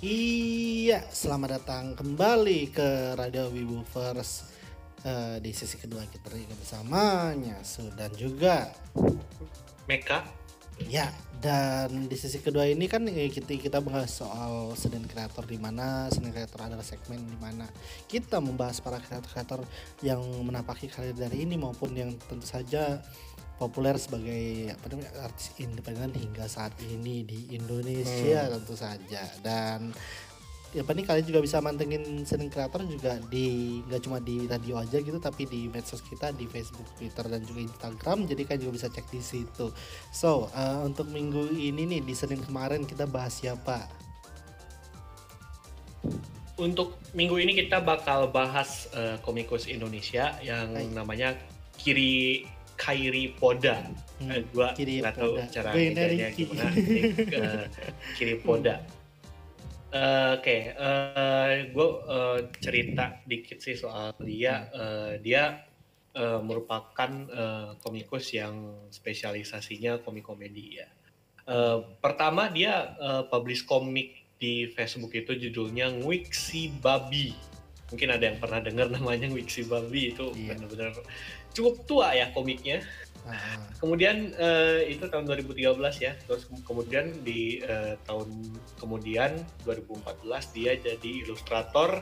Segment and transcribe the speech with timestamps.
[0.00, 4.48] Iya, selamat datang kembali ke Radio Wibu First
[5.04, 8.72] uh, di sesi kedua kita bersama Nyasu dan juga
[9.84, 10.24] Meka.
[10.88, 11.12] Ya,
[11.44, 16.08] dan di sesi kedua ini kan eh, kita kita bahas soal seni kreator di mana
[16.08, 17.68] seni kreator adalah segmen di mana
[18.08, 19.68] kita membahas para kreator-kreator
[20.00, 23.04] yang menapaki karir dari ini maupun yang tentu saja
[23.60, 28.52] populer sebagai apa namanya artis independen hingga saat ini di Indonesia hmm.
[28.56, 29.92] tentu saja dan
[30.70, 35.02] ya nih kalian juga bisa mantengin sering kreator juga di nggak cuma di radio aja
[35.02, 38.88] gitu tapi di medsos kita di Facebook, Twitter dan juga Instagram jadi kalian juga bisa
[38.88, 39.66] cek di situ.
[40.14, 43.90] So uh, untuk minggu ini nih di Senin kemarin kita bahas siapa?
[46.54, 50.86] Untuk minggu ini kita bakal bahas uh, komikus Indonesia yang Hai.
[50.94, 51.34] namanya
[51.80, 52.46] Kiri
[52.80, 53.84] Kairi Poda.
[54.16, 56.72] Hmm, uh, gua nggak tahu cara ngejanya gimana.
[57.44, 57.64] uh,
[58.16, 58.80] Kiri Poda.
[59.90, 60.60] Uh, Oke, okay.
[60.78, 64.70] uh, gue uh, cerita dikit sih soal dia.
[64.70, 65.66] Uh, dia
[66.14, 70.88] uh, merupakan uh, komikus yang spesialisasinya komik komedi ya.
[71.42, 77.34] Uh, pertama dia uh, publish komik di Facebook itu judulnya Ngwiksi Babi.
[77.90, 80.54] Mungkin ada yang pernah dengar namanya Ngwiksi Babi itu iya.
[80.54, 80.94] benar-benar
[81.54, 82.82] cukup tua ya komiknya.
[83.28, 83.60] Ah.
[83.76, 86.12] Kemudian uh, itu tahun 2013 ya.
[86.24, 92.00] Terus kemudian di uh, tahun kemudian 2014 dia jadi ilustrator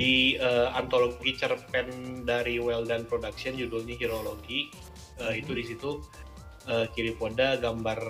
[0.00, 4.72] di uh, antologi cerpen dari Well Done Production judulnya Hirologi.
[5.18, 6.00] Uh, itu di situ
[6.70, 8.00] uh, kiri poda gambar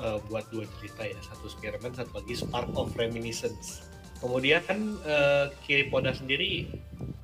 [0.00, 3.93] uh, buat dua cerita ya, satu Spiderman, satu lagi Spark of Reminiscence.
[4.24, 4.64] Kemudian
[5.04, 6.72] uh, kiri poda sendiri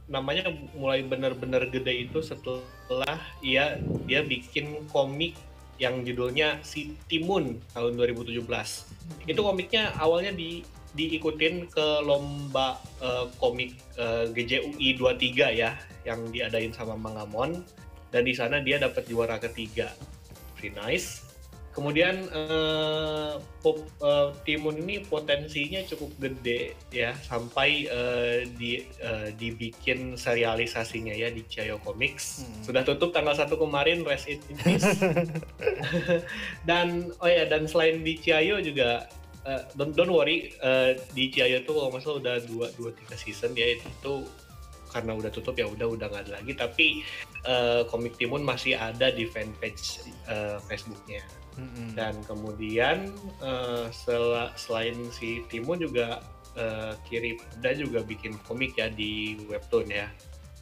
[0.05, 5.33] namanya mulai benar-benar gede itu setelah ia dia bikin komik
[5.81, 8.37] yang judulnya Si Timun tahun 2017.
[9.25, 10.61] Itu komiknya awalnya di
[10.93, 17.65] diikutin ke lomba uh, komik uh, GJUI 23 ya yang diadain sama Mangamon
[18.13, 19.89] dan di sana dia dapat juara ketiga.
[20.59, 21.30] Pretty nice.
[21.71, 30.19] Kemudian uh, pop, uh, Timun ini potensinya cukup gede ya sampai uh, di uh, dibikin
[30.19, 32.43] serialisasinya ya di Ciao Comics.
[32.43, 32.63] Hmm.
[32.67, 34.83] Sudah tutup tanggal 1 kemarin rest in peace.
[36.69, 39.07] dan oh ya dan selain di Ciao juga
[39.47, 43.15] uh, don't, don't worry uh, di Ciao itu kalau nggak salah udah dua dua tiga
[43.15, 44.27] season ya itu
[44.91, 46.87] karena udah tutup ya udah udah nggak ada lagi tapi
[47.47, 51.23] uh, komik Timun masih ada di fanpage uh, Facebooknya
[51.95, 53.11] Dan kemudian
[53.43, 56.23] uh, sel- selain si Timun juga
[56.57, 60.09] uh, Kiri Pada juga bikin komik ya di webtoon ya.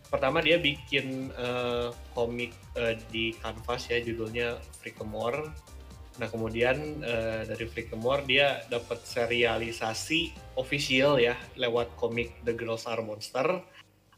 [0.09, 5.53] Pertama dia bikin uh, komik uh, di kanvas ya judulnya Freakamore.
[6.19, 13.05] Nah kemudian uh, dari Freakamore dia dapat serialisasi official ya lewat komik The Girls Are
[13.05, 13.61] Monster.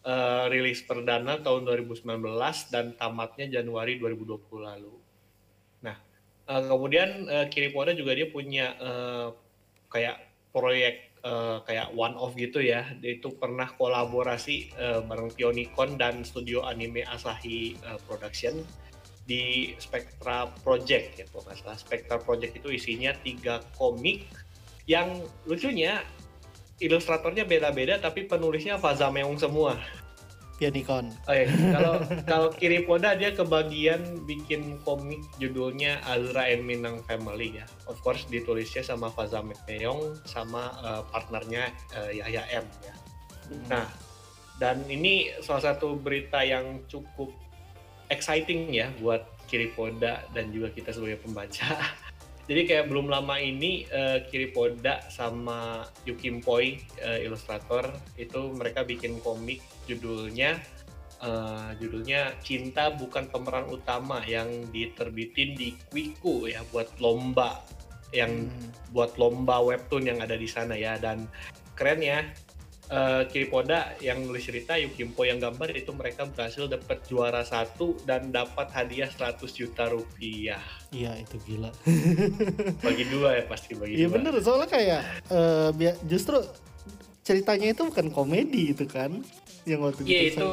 [0.01, 2.09] Uh, rilis perdana tahun 2019
[2.73, 4.97] dan tamatnya Januari 2020 lalu.
[6.51, 9.31] Uh, kemudian uh, Kiripoda juga dia punya uh,
[9.87, 10.19] kayak
[10.51, 12.91] proyek uh, kayak one off gitu ya.
[12.99, 18.67] Dia itu pernah kolaborasi uh, bareng Pionicon dan studio anime Asahi uh, Production
[19.31, 21.79] di Spectra Project ya kalau nggak salah.
[21.79, 24.27] Spectra Project itu isinya tiga komik
[24.91, 26.03] yang lucunya
[26.83, 29.39] ilustratornya beda-beda tapi penulisnya Faza Meong
[30.61, 31.09] Pionicon.
[31.25, 31.95] Oh iya, kalau
[32.29, 37.67] kalau kiri poda dia kebagian bikin komik judulnya Azura and Minang Family ya.
[37.89, 42.95] Of course ditulisnya sama Faza Meong sama uh, partnernya uh, Yahya M ya.
[43.49, 43.65] Hmm.
[43.73, 43.87] Nah,
[44.61, 47.33] dan ini salah satu berita yang cukup
[48.13, 51.73] exciting ya buat kiri poda dan juga kita sebagai pembaca.
[52.51, 57.87] Jadi kayak belum lama ini uh, Kiri Poda sama Yukim Poi uh, ilustrator
[58.19, 60.59] itu mereka bikin komik judulnya
[61.23, 67.63] uh, judulnya Cinta Bukan Pemeran Utama yang diterbitin di Quiku ya buat lomba
[68.11, 68.91] yang hmm.
[68.91, 71.31] buat lomba webtoon yang ada di sana ya dan
[71.79, 72.27] keren ya
[72.91, 78.35] uh, Kiripoda yang nulis cerita Yukimpo yang gambar itu mereka berhasil dapat juara satu dan
[78.35, 80.61] dapat hadiah 100 juta rupiah.
[80.91, 81.71] Iya itu gila.
[82.87, 84.11] bagi dua ya pasti bagi iya, dua.
[84.11, 85.01] Iya bener soalnya kayak
[85.31, 85.71] uh,
[86.05, 86.43] justru
[87.23, 89.23] ceritanya itu bukan komedi itu kan
[89.69, 90.47] yang waktu Iya itu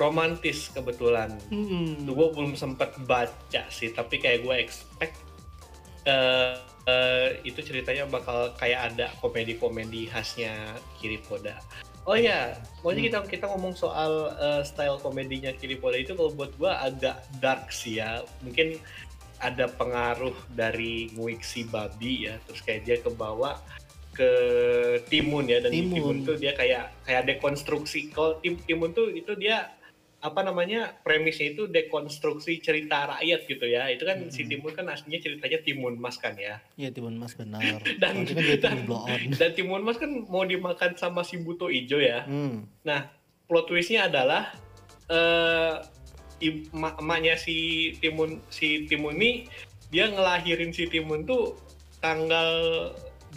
[0.00, 1.30] romantis kebetulan.
[1.52, 2.04] Hmm.
[2.04, 5.14] Gue belum sempat baca sih tapi kayak gue expect
[6.08, 10.56] uh, uh, itu ceritanya bakal kayak ada komedi-komedi khasnya
[10.96, 11.60] Kiripoda.
[12.08, 16.80] Oh iya, pokoknya kita kita ngomong soal uh, style komedinya Kiripoda itu kalau buat gua
[16.80, 18.24] agak dark sih ya.
[18.40, 18.80] Mungkin
[19.38, 23.60] ada pengaruh dari Nguiksi Babi ya, terus kayak dia kebawa
[24.16, 24.30] ke
[25.06, 25.94] Timun ya dan Timun.
[25.94, 29.77] Timun tuh dia kayak kayak dekonstruksi kalau Tim Timun tuh itu dia
[30.18, 34.34] apa namanya premisnya itu dekonstruksi cerita rakyat gitu ya itu kan hmm.
[34.34, 37.62] si Timun kan aslinya ceritanya Timun Mas kan ya iya Timun Mas benar
[38.02, 38.78] dan kan dan,
[39.38, 42.82] dan Timun Mas kan mau dimakan sama si Buto Ijo ya hmm.
[42.82, 43.06] nah
[43.46, 44.58] plot twistnya adalah
[45.06, 45.86] uh,
[46.42, 49.46] emaknya si Timun si Timun ini
[49.94, 51.54] dia ngelahirin si Timun tuh
[52.02, 52.50] tanggal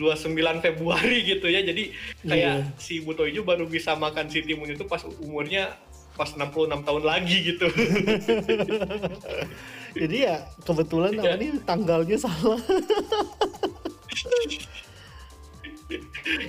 [0.02, 1.94] 29 Februari gitu ya jadi
[2.26, 2.82] kayak yeah.
[2.82, 5.78] si Buto Ijo baru bisa makan si Timun itu pas umurnya
[6.18, 7.68] pas 66 tahun lagi gitu.
[10.02, 11.36] Jadi ya kebetulan ya.
[11.40, 12.62] ini tanggalnya salah.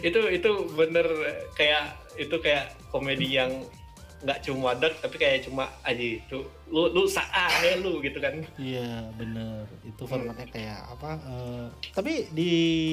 [0.07, 1.07] itu itu bener
[1.59, 3.51] kayak itu kayak komedi yang
[4.23, 8.39] nggak cuma dark tapi kayak cuma aja itu lu lu saah ya lu gitu kan
[8.55, 12.51] iya bener itu formatnya kayak apa uh, tapi di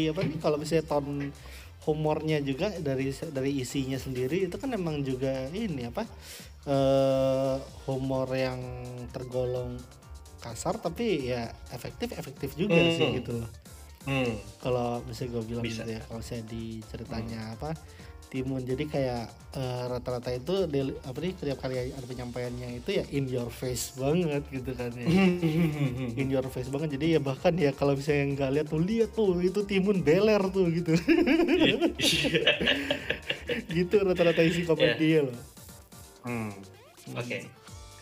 [0.10, 1.30] apa nih kalau misalnya ton
[1.86, 6.10] humornya juga dari dari isinya sendiri itu kan emang juga ini apa
[6.68, 7.58] uh,
[7.88, 8.60] humor yang
[9.14, 9.80] tergolong
[10.40, 12.96] kasar tapi ya efektif efektif juga hmm.
[12.96, 13.52] sih gitu loh.
[14.08, 14.36] Hmm.
[14.64, 15.84] Kalau misalnya gue bilang Bisa.
[15.84, 17.56] gitu ya, kalau saya di ceritanya hmm.
[17.60, 17.72] apa
[18.30, 19.26] Timun jadi kayak
[19.58, 23.98] uh, rata-rata itu di, apa nih setiap kali ada penyampaiannya itu ya in your face
[23.98, 25.10] banget gitu kan ya
[26.14, 29.34] in your face banget jadi ya bahkan ya kalau misalnya nggak lihat tuh lihat tuh
[29.42, 30.94] itu Timun beler tuh gitu
[33.82, 35.26] gitu rata-rata isi komedi yeah.
[35.26, 35.38] loh
[36.24, 36.52] Hmm.
[37.16, 37.26] Oke.
[37.26, 37.42] Okay.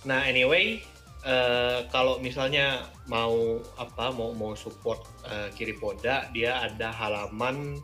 [0.07, 0.79] Nah, anyway,
[1.27, 7.79] uh, kalau misalnya mau apa mau mau support uh, Kiri Poda, dia ada halaman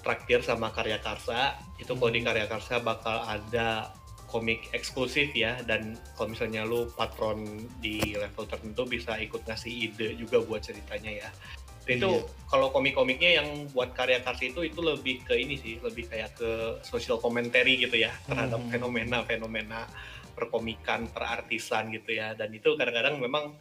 [0.00, 1.56] traktir sama Karya Karsa.
[1.76, 2.28] Itu kalau di hmm.
[2.28, 3.92] Karya Karsa bakal ada
[4.30, 10.14] komik eksklusif ya dan kalau misalnya lu patron di level tertentu bisa ikut ngasih ide
[10.14, 11.30] juga buat ceritanya ya.
[11.88, 12.46] Itu iya.
[12.50, 16.50] kalau komik-komiknya yang buat karya karsa itu itu lebih ke ini sih, lebih kayak ke
[16.84, 18.70] social commentary gitu ya terhadap hmm.
[18.70, 19.88] fenomena-fenomena
[20.36, 22.36] perkomikan, perartisan gitu ya.
[22.36, 23.56] Dan itu kadang-kadang memang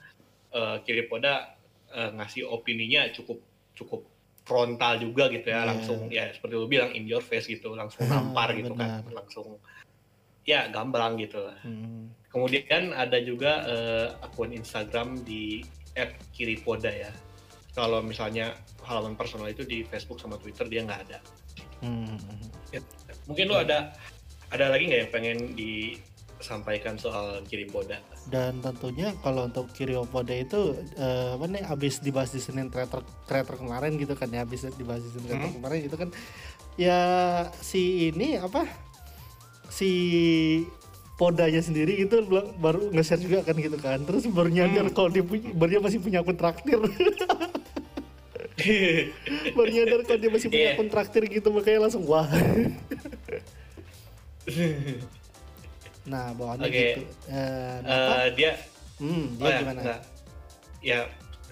[0.52, 1.56] uh, Kiri Poda
[1.96, 3.40] uh, ngasih opininya cukup
[3.76, 4.02] cukup
[4.44, 5.68] frontal juga gitu ya, yeah.
[5.70, 9.62] langsung ya seperti lu bilang in your face gitu, langsung nampar gitu kan, langsung
[10.44, 11.54] ya gamblang gitu.
[11.62, 12.10] Hmm.
[12.34, 15.62] Kemudian ada juga uh, akun Instagram di
[16.34, 17.14] @kiripoda ya
[17.80, 21.20] kalau misalnya halaman personal itu di Facebook sama Twitter dia nggak ada.
[21.80, 22.20] Hmm.
[22.76, 22.84] Ya,
[23.24, 23.96] mungkin lo ada
[24.52, 28.04] ada lagi nggak yang pengen disampaikan soal kiri poda?
[28.28, 33.00] Dan tentunya kalau untuk kiri poda itu uh, apa nih abis dibahas di Senin Treter
[33.24, 35.56] Treter kemarin gitu kan ya abis dibahas di Senin hmm.
[35.64, 36.12] kemarin gitu kan
[36.76, 37.00] ya
[37.64, 38.68] si ini apa
[39.72, 39.92] si
[41.16, 42.24] podanya sendiri itu
[42.60, 44.96] baru nge-share juga kan gitu kan terus baru nyadar hmm.
[44.96, 46.80] kalau dia punya baru dia masih punya akun traktir
[49.56, 50.76] baru nyadar kalau dia masih punya yeah.
[50.76, 52.28] akun traktir gitu makanya langsung wah
[56.12, 56.82] nah bawaannya okay.
[56.82, 57.02] gitu
[57.32, 58.52] uh, uh, dia
[58.98, 60.00] hmm, dia oh ya, gimana nah,
[60.82, 61.00] ya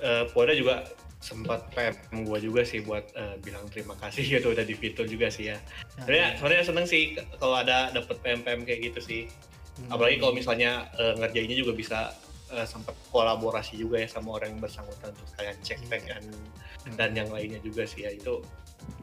[0.01, 0.87] uh, Poda juga
[1.17, 5.27] sempat PM gue juga sih buat uh, bilang terima kasih gitu udah di fitur juga
[5.27, 5.57] sih ya.
[5.99, 9.91] Sebenarnya sebenarnya seneng sih kalau ada dapet PM PM kayak gitu sih hmm.
[9.91, 12.13] apalagi kalau misalnya uh, ngerjainnya juga bisa
[12.51, 16.95] uh, sempat kolaborasi juga ya sama orang yang bersangkutan untuk kalian cek tag dan hmm.
[16.95, 18.43] dan yang lainnya juga sih ya itu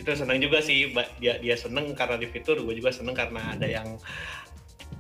[0.00, 3.66] itu senang juga sih dia dia seneng karena di fitur gue juga seneng karena ada
[3.68, 3.88] yang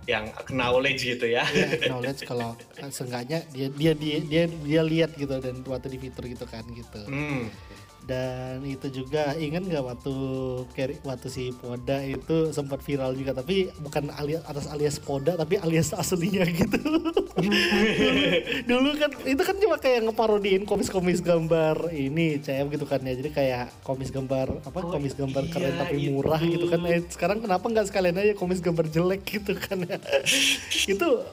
[0.04, 1.48] yang acknowledge gitu ya.
[1.48, 5.98] ya acknowledge kalau kan seenggaknya dia dia dia dia dia lihat gitu dan waktu di
[6.02, 7.00] fitur gitu kan gitu.
[7.08, 7.48] Hmm
[8.04, 10.14] dan itu juga ingat nggak waktu
[11.00, 15.96] waktu si Poda itu sempat viral juga tapi bukan alias atas alias Poda tapi alias
[15.96, 16.76] aslinya gitu.
[16.84, 17.10] Dulu,
[18.70, 23.16] dulu kan itu kan cuma kayak ngeparodiin komis-komis gambar ini CM gitu kan ya.
[23.16, 26.60] Jadi kayak komis gambar apa oh, komis gambar iya, keren tapi murah itu.
[26.60, 26.80] gitu kan.
[26.84, 29.96] Eh, sekarang kenapa nggak sekalian aja komis gambar jelek gitu kan ya?
[30.92, 31.24] Itu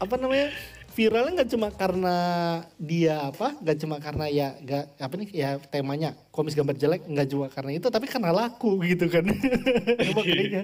[0.00, 0.52] apa namanya
[1.00, 2.16] viralnya nggak cuma karena
[2.76, 7.28] dia apa nggak cuma karena ya nggak apa nih ya temanya komis gambar jelek nggak
[7.32, 9.24] cuma karena itu tapi karena laku gitu kan.
[10.12, 10.62] Makanya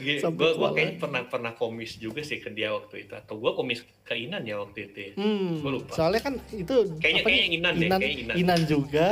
[0.00, 3.86] gue gue kayaknya pernah pernah komis juga sih ke dia waktu itu atau gue komis
[4.02, 5.12] ke Inan ya waktu itu ya.
[5.18, 5.92] hmm, gue lupa.
[5.94, 8.34] soalnya kan itu kayaknya kayaknya Inan, deh Inan, Inan.
[8.38, 9.08] Inan juga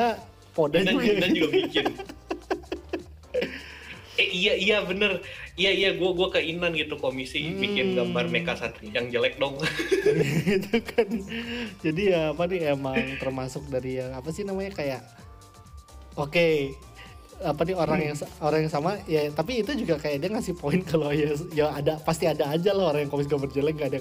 [0.55, 1.13] Poda Inan, juga.
[1.13, 1.85] Inan juga bikin
[4.31, 5.25] iya iya bener.
[5.59, 7.59] Iya iya gue gue keinan gitu komisi hmm.
[7.59, 9.59] bikin gambar Mecha Satria yang jelek dong.
[10.57, 11.09] Itu kan.
[11.83, 15.03] Jadi ya apa nih emang termasuk dari yang apa sih namanya kayak
[16.15, 16.75] oke okay,
[17.39, 20.83] apa nih orang yang orang yang sama ya tapi itu juga kayak dia ngasih poin
[20.83, 23.99] kalau ya ya ada pasti ada aja loh orang yang komis gambar jelek gak ada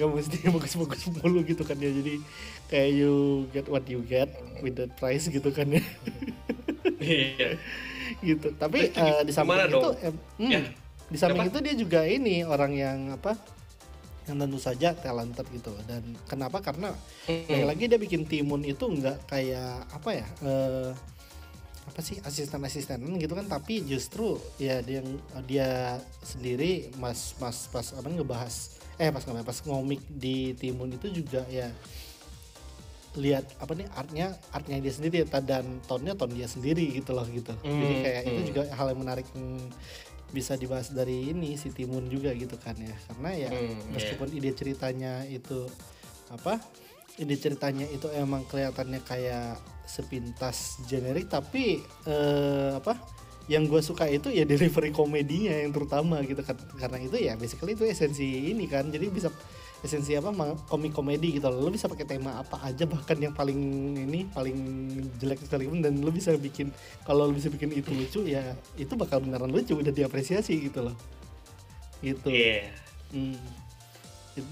[0.00, 1.92] gak mesti bagus-bagus mulu gitu kan ya.
[1.92, 2.24] Jadi
[2.72, 4.32] kayak you get what you get
[4.64, 5.84] with the price gitu kan ya.
[7.00, 7.56] Iya
[8.22, 8.48] gitu.
[8.56, 10.60] Tapi uh, di samping itu eh, hmm, ya.
[11.10, 13.36] di samping itu dia juga ini orang yang apa
[14.28, 15.72] yang tentu saja talented gitu.
[15.88, 16.62] Dan kenapa?
[16.62, 16.94] Karena
[17.26, 17.66] hmm.
[17.66, 20.92] lagi dia bikin timun itu nggak kayak apa ya uh,
[21.90, 23.48] apa sih asisten asisten gitu kan.
[23.48, 25.02] Tapi justru ya dia
[25.48, 31.08] dia sendiri mas mas pas apa ngebahas eh pas ngebahas pas ngomik di timun itu
[31.24, 31.72] juga ya
[33.18, 37.50] lihat apa nih artnya artnya dia sendiri dan tonnya ton dia sendiri gitu loh gitu
[37.58, 38.30] mm, jadi kayak mm.
[38.30, 39.58] itu juga hal yang menarik yang
[40.30, 44.38] bisa dibahas dari ini si Timun juga gitu kan ya karena ya mm, meskipun yeah.
[44.38, 45.66] ide ceritanya itu
[46.30, 46.62] apa
[47.18, 49.58] ide ceritanya itu emang kelihatannya kayak
[49.90, 52.94] sepintas generik tapi eh, apa
[53.50, 57.74] yang gue suka itu ya delivery komedinya yang terutama gitu kan karena itu ya basically
[57.74, 59.34] itu esensi ini kan jadi bisa
[59.80, 60.32] esensi apa
[60.68, 63.56] komik komedi gitu loh lo bisa pakai tema apa aja bahkan yang paling
[63.96, 64.58] ini paling
[65.16, 66.68] jelek sekalipun dan lo bisa bikin
[67.08, 70.96] kalau lo bisa bikin itu lucu ya itu bakal beneran lucu udah diapresiasi gitu loh
[72.04, 72.68] gitu yeah.
[73.16, 73.40] hmm.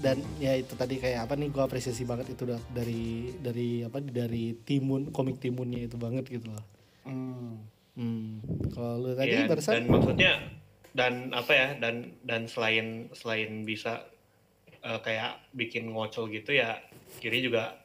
[0.01, 4.57] dan ya itu tadi kayak apa nih gue apresiasi banget itu dari dari apa dari
[4.65, 6.65] timun komik timunnya itu banget gitu loh
[7.05, 7.53] hmm.
[7.93, 8.29] Hmm.
[8.73, 10.33] kalau lo tadi yeah, barusan dan maksudnya
[10.97, 14.09] dan apa ya dan dan selain selain bisa
[14.83, 16.79] uh, kayak bikin ngocol gitu ya
[17.19, 17.79] kiri juga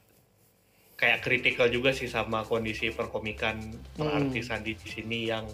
[0.94, 3.58] kayak kritikal juga sih sama kondisi perkomikan
[3.98, 4.30] hmm.
[4.32, 5.44] di sini yang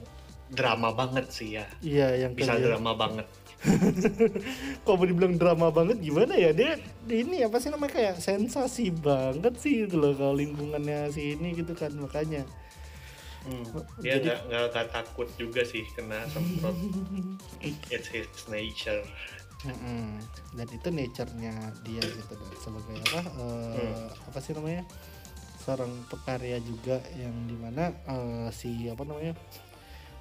[0.51, 1.67] drama banget sih ya.
[1.81, 2.75] Iya, yang bisa kerja.
[2.75, 3.27] drama banget.
[4.85, 6.51] Kok mau dibilang drama banget gimana ya?
[6.51, 11.55] Dia ini apa sih namanya kayak sensasi banget sih itu loh kalau lingkungannya si ini
[11.55, 12.43] gitu kan makanya.
[13.41, 13.65] Hmm,
[14.05, 16.77] dia nggak takut juga sih kena semprot.
[17.93, 19.01] It's his nature
[19.67, 20.07] mm-hmm.
[20.57, 24.29] dan itu nature-nya dia gitu sebagai apa uh, mm.
[24.33, 24.85] apa sih namanya
[25.61, 29.37] seorang pekarya juga yang di mana uh, si apa namanya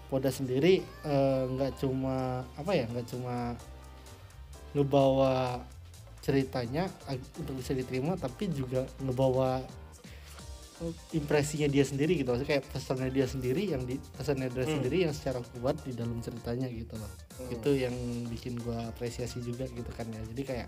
[0.10, 3.53] Poda sendiri eh, nggak uh, cuma apa ya nggak cuma
[4.74, 5.62] ngebawa
[6.17, 6.89] ceritanya
[7.38, 9.62] untuk bisa diterima tapi juga ngebawa
[11.12, 14.74] impresinya dia sendiri gitu maksudnya kayak pesannya dia sendiri yang di pesannya dia hmm.
[14.79, 17.55] sendiri yang secara kuat di dalam ceritanya gitu loh hmm.
[17.59, 17.95] itu yang
[18.31, 20.67] bikin gua apresiasi juga gitu kan ya jadi kayak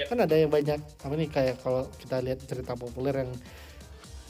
[0.00, 0.06] yep.
[0.08, 3.30] kan ada yang banyak apa nih kayak kalau kita lihat cerita populer yang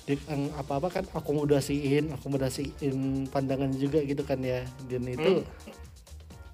[0.04, 5.75] di, yang apa apa kan akomodasiin akomodasiin pandangan juga gitu kan ya dan itu hmm.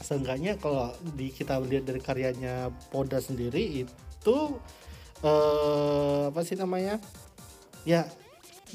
[0.05, 4.37] seenggaknya kalau di kita lihat dari karyanya Poda sendiri itu
[5.25, 7.01] eh, apa sih namanya
[7.89, 8.05] ya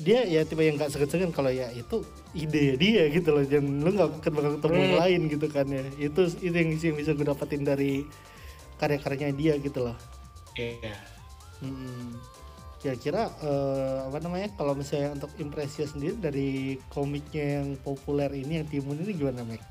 [0.01, 2.03] dia ya tipe yang gak segan-segan kalau ya itu
[2.35, 4.95] ide dia gitu loh dan lu nggak akan bakal ketemu hmm.
[4.99, 8.03] lain gitu kan ya itu itu yang, yang bisa gue dapetin dari
[8.75, 9.97] karya-karyanya dia gitu loh
[10.59, 10.99] iya yeah.
[11.63, 12.11] hmm.
[12.83, 16.49] kira-kira uh, apa namanya kalau misalnya untuk impresi sendiri dari
[16.91, 19.63] komiknya yang populer ini yang timun ini gimana Mek?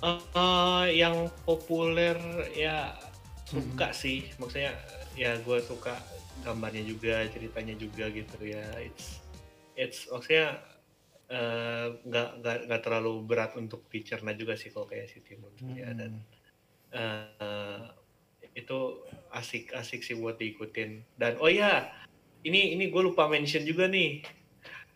[0.00, 2.16] Uh, uh, yang populer
[2.56, 2.96] ya
[3.46, 3.98] suka hmm.
[3.98, 4.74] sih maksudnya
[5.14, 5.94] ya gue suka
[6.42, 8.64] gambarnya juga ceritanya juga gitu ya.
[8.80, 9.20] It's
[9.76, 10.60] it's maksudnya
[11.30, 15.52] eh, nggak uh, nggak nggak terlalu berat untuk dicerna juga sih kalau kayak si Timun
[15.60, 15.76] hmm.
[15.76, 16.12] ya dan
[16.96, 17.82] uh,
[18.56, 18.78] itu
[19.30, 21.04] asik asik sih buat diikutin.
[21.16, 21.88] Dan oh ya
[22.42, 24.24] ini ini gue lupa mention juga nih.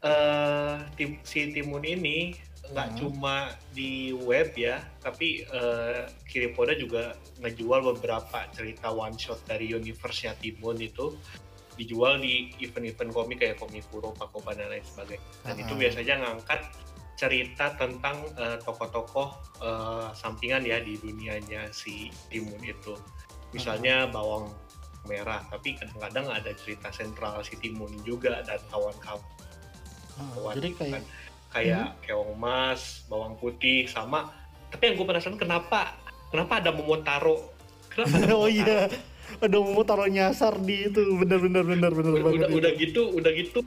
[0.05, 2.37] Uh, tim si Timun ini
[2.73, 2.97] nggak hmm.
[2.97, 7.13] cuma di web ya, tapi uh, Kiripoda juga
[7.45, 11.13] ngejual beberapa cerita one shot dari universe-nya Timun itu
[11.75, 15.23] dijual di event-event komik kayak Komikuro, Pakoban dan lain sebagainya.
[15.43, 16.61] Dan uh itu biasanya ngangkat
[17.15, 19.29] cerita tentang uh, tokoh-tokoh
[19.63, 22.95] uh, sampingan ya di dunianya si Timun itu.
[23.53, 24.51] Misalnya uh bawang
[25.05, 29.21] merah, tapi kadang-kadang ada cerita sentral si Timun juga dan kawan-kawan.
[30.15, 31.03] Uh, jadi kayak kan
[31.55, 31.99] kayak hmm.
[32.03, 34.35] keong emas, bawang putih sama.
[34.75, 35.95] Tapi yang gue penasaran kenapa
[36.35, 37.55] kenapa ada Momotaro?
[37.87, 38.91] Kenapa ada oh iya.
[39.39, 42.39] Ada Momotaro nyasar di itu bener-bener bener bener udah, banget.
[42.43, 43.59] Udah, udah gitu, udah gitu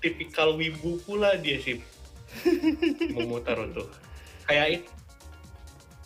[0.00, 1.76] tipikal wibu pula dia sih.
[3.14, 3.88] Momotaro tuh.
[4.48, 4.88] Kayak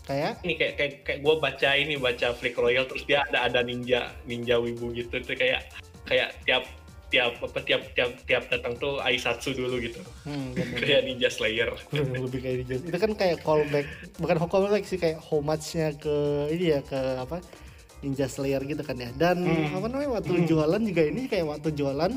[0.05, 3.65] kayak ini kayak kayak, kayak gue baca ini baca Flick Royal terus dia ada ada
[3.65, 5.65] ninja ninja wibu gitu tuh kayak
[6.05, 6.69] kayak tiap
[7.15, 10.03] tiap apa tiap tiap tiap datang tuh Aisatsu dulu gitu.
[10.27, 10.51] Hmm,
[10.83, 11.71] kayak Ninja Slayer.
[11.95, 13.87] Lebih kayak Ninja itu kan kayak callback
[14.19, 16.17] bukan callback sih kayak homage-nya ke
[16.51, 17.39] ini ya ke apa
[18.03, 19.15] Ninja Slayer gitu kan ya.
[19.15, 19.79] Dan hmm.
[19.79, 20.47] apa namanya waktu hmm.
[20.51, 22.13] jualan juga ini kayak waktu jualan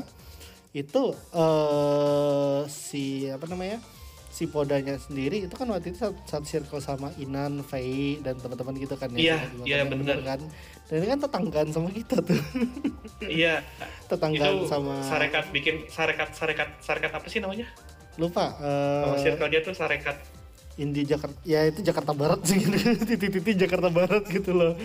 [0.74, 1.02] itu
[1.32, 3.78] uh, si apa namanya
[4.38, 8.94] si podanya sendiri itu kan waktu itu satu, circle sama Inan, Fei dan teman-teman gitu
[8.94, 9.34] kan ya.
[9.34, 10.38] Iya, iya benar kan.
[10.86, 12.38] Dan ini kan tetanggaan sama kita tuh.
[13.18, 13.66] Iya.
[14.06, 17.66] tetanggaan itu sama Sarekat bikin Sarekat Sarekat Sarekat apa sih namanya?
[18.14, 18.54] Lupa.
[18.62, 19.10] Uh...
[19.10, 20.16] Nama circle dia tuh Sarekat
[20.78, 22.62] indie Jakarta ya itu Jakarta Barat sih
[23.10, 24.78] titik-titik Jakarta Barat gitu loh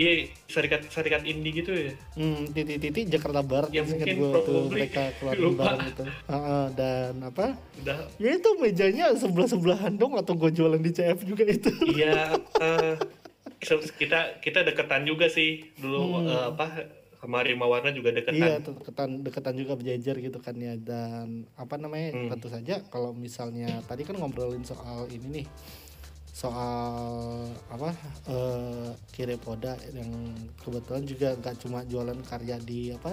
[0.00, 0.12] Iya,
[0.48, 1.92] serikat serikat indie gitu ya.
[2.16, 6.02] Hmm, titik-titik Jakarta Barat ya mungkin gua tuh mereka keluar bareng gitu.
[6.24, 7.52] Uh, uh, dan apa?
[7.84, 8.08] Udah.
[8.16, 11.72] Ya itu mejanya sebelah sebelahan dong atau gue jualan di CF juga itu.
[11.84, 12.32] Iya.
[12.60, 12.92] Uh,
[13.96, 16.28] kita kita deketan juga sih dulu hmm.
[16.28, 16.66] uh, apa
[17.20, 18.36] sama Rima Warna juga deketan.
[18.36, 22.16] Iya, deketan deketan juga berjajar gitu kan ya dan apa namanya?
[22.16, 22.28] Hmm.
[22.36, 25.46] Tentu saja kalau misalnya tadi kan ngobrolin soal ini nih
[26.40, 27.92] soal apa
[28.32, 30.08] uh, Kirepoda yang
[30.64, 33.12] kebetulan juga nggak cuma jualan karya di apa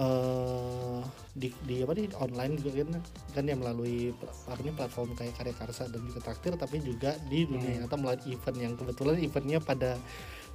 [0.00, 1.04] uh,
[1.36, 3.04] di, di apa di online juga kan
[3.36, 4.16] kan ya melalui
[4.64, 7.80] ini platform kayak karya karsa dan juga traktir tapi juga di dunia hmm.
[7.84, 10.00] nyata melalui event yang kebetulan eventnya pada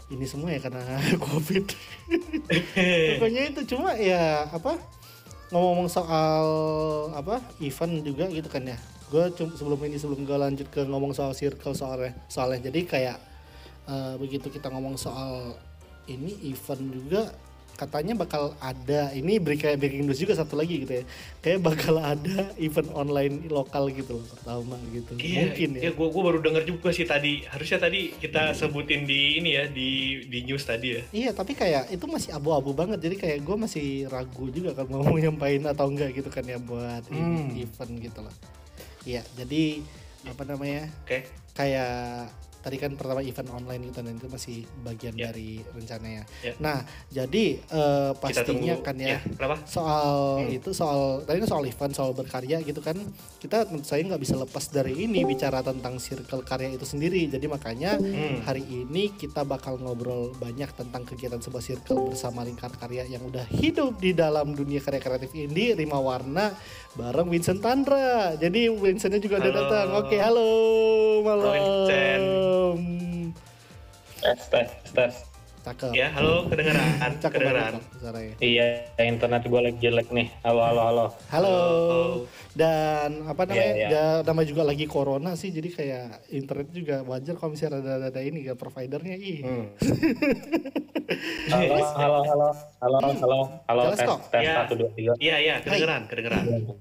[0.09, 0.81] ini semua ya karena
[1.29, 1.65] covid
[3.21, 4.81] pokoknya itu cuma ya apa
[5.53, 6.45] ngomong-ngomong soal
[7.13, 9.23] apa event juga gitu kan ya gue
[9.59, 13.17] sebelum ini sebelum gue lanjut ke ngomong soal circle soalnya soalnya jadi kayak
[13.91, 15.59] uh, begitu kita ngomong soal
[16.07, 17.27] ini event juga
[17.81, 21.03] katanya bakal ada ini beri kayak breaking news juga satu lagi gitu ya.
[21.41, 25.17] Kayak bakal ada event online lokal gitu loh pertama gitu.
[25.17, 25.89] Iya, mungkin ya.
[25.89, 27.41] iya gue gue baru dengar juga sih tadi.
[27.49, 31.01] Harusnya tadi kita sebutin di ini ya di di news tadi ya.
[31.09, 33.01] Iya tapi kayak itu masih abu-abu banget.
[33.01, 37.01] Jadi kayak gue masih ragu juga kan mau nyampain atau enggak gitu kan ya buat
[37.09, 37.57] hmm.
[37.57, 38.60] event gitu loh
[39.05, 39.81] Iya, jadi
[40.29, 40.89] apa namanya?
[41.01, 41.07] Oke.
[41.07, 41.21] Okay.
[41.51, 42.31] Kayak
[42.61, 45.25] tadi kan pertama event online gitu dan itu masih bagian yeah.
[45.29, 46.23] dari rencananya.
[46.45, 46.55] Yeah.
[46.61, 46.77] Nah,
[47.09, 49.57] jadi uh, pastinya kan ya yeah.
[49.65, 50.57] soal hmm.
[50.61, 52.95] itu soal tadi kan soal event soal berkarya gitu kan
[53.41, 57.25] kita saya nggak bisa lepas dari ini bicara tentang circle karya itu sendiri.
[57.27, 58.45] Jadi makanya hmm.
[58.45, 63.43] hari ini kita bakal ngobrol banyak tentang kegiatan sebuah circle bersama lingkar karya yang udah
[63.49, 66.53] hidup di dalam dunia karya kreatif ini Rima Warna
[66.95, 68.35] bareng Vincent Tandra.
[68.35, 69.87] Jadi Vincentnya juga udah datang.
[70.03, 70.49] Oke, halo
[71.23, 71.53] malam.
[71.55, 72.25] Vincent.
[74.21, 75.30] Tes, tes, tes.
[75.61, 75.93] Cakep.
[75.93, 77.11] Ya, halo, kedengeran.
[77.21, 77.73] Cakep kedengeran.
[78.41, 80.27] Iya, internet gue lagi jelek nih.
[80.41, 81.05] Halo, halo, halo.
[81.29, 81.57] Halo.
[82.57, 83.61] Dan apa namanya?
[83.61, 83.89] Yeah, yeah.
[83.93, 88.21] Ya, nama juga lagi corona sih, jadi kayak internet juga wajar kalau misalnya ada ada
[88.25, 89.39] ini ya providernya ih.
[89.45, 89.65] Hmm.
[91.53, 92.49] halo, halo, halo,
[92.81, 93.19] halo, hmm.
[93.21, 94.65] halo, halo, tes, tes, ya.
[94.65, 95.13] satu, dua, tiga.
[95.21, 96.43] Iya, iya, kedengeran, kedengeran.
[96.49, 96.73] Oke.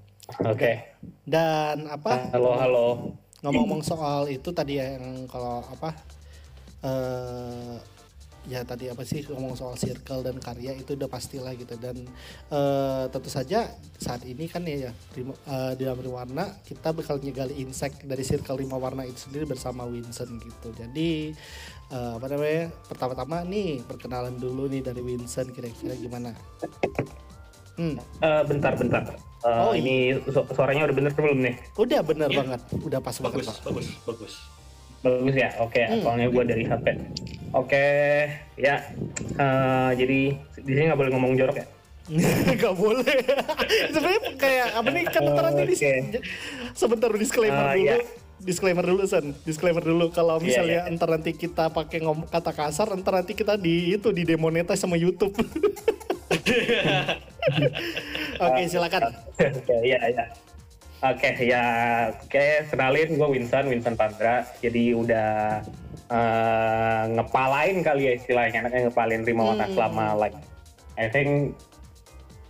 [0.57, 0.75] Okay.
[1.21, 2.33] Dan apa?
[2.33, 2.87] Halo, halo
[3.41, 5.97] ngomong-ngomong soal itu tadi ya yang kalau apa
[6.85, 7.75] uh,
[8.49, 11.93] ya tadi apa sih ngomong soal circle dan karya itu udah pastilah gitu dan
[12.49, 13.69] uh, tentu saja
[14.01, 14.91] saat ini kan ya, ya
[15.45, 19.85] uh, di dalam warna kita bakal nyegali insek dari circle lima warna itu sendiri bersama
[19.85, 21.37] Winston gitu jadi
[21.93, 26.33] uh, apa namanya pertama-tama nih perkenalan dulu nih dari Winston kira-kira gimana
[27.79, 27.97] Hmm.
[28.19, 29.01] Uh, bentar, bentar.
[29.41, 31.55] Uh, oh, ini su suaranya udah bener belum nih?
[31.79, 32.43] Udah bener ya.
[32.43, 33.63] banget, udah pas bagus, banget.
[33.63, 34.60] Bagus, bagus, bagus.
[35.03, 35.73] Ya, oke.
[35.73, 35.85] Okay.
[35.89, 36.01] Hmm.
[36.05, 36.85] Soalnya gue dari HP.
[36.91, 36.99] Oke,
[37.51, 38.09] okay.
[38.55, 38.75] ya.
[39.35, 41.67] Uh, jadi di sini nggak boleh ngomong jorok ya?
[42.61, 43.17] Gak boleh.
[43.93, 46.19] Sebenarnya kayak apa nih kan ntar nanti okay.
[46.75, 47.87] sebentar disclaimer uh, dulu.
[47.87, 48.03] Yeah.
[48.41, 50.91] Disclaimer dulu San, disclaimer dulu kalau iya, misalnya yeah, yeah.
[50.91, 54.97] entar nanti kita pakai ngomong kata kasar, entar nanti kita di itu di demonetize sama
[54.97, 55.37] YouTube.
[58.41, 59.13] Oke, silakan.
[59.37, 60.25] Oke, ya, ya.
[61.01, 61.65] Oke, ya,
[62.13, 64.45] oke, kenalin gue Winston, Winston Pandra.
[64.61, 65.61] Jadi udah
[66.13, 69.73] uh, ngepalain kali ya istilahnya, anaknya ngepalin Rima Warna hmm.
[69.73, 70.37] selama like,
[71.01, 71.57] I think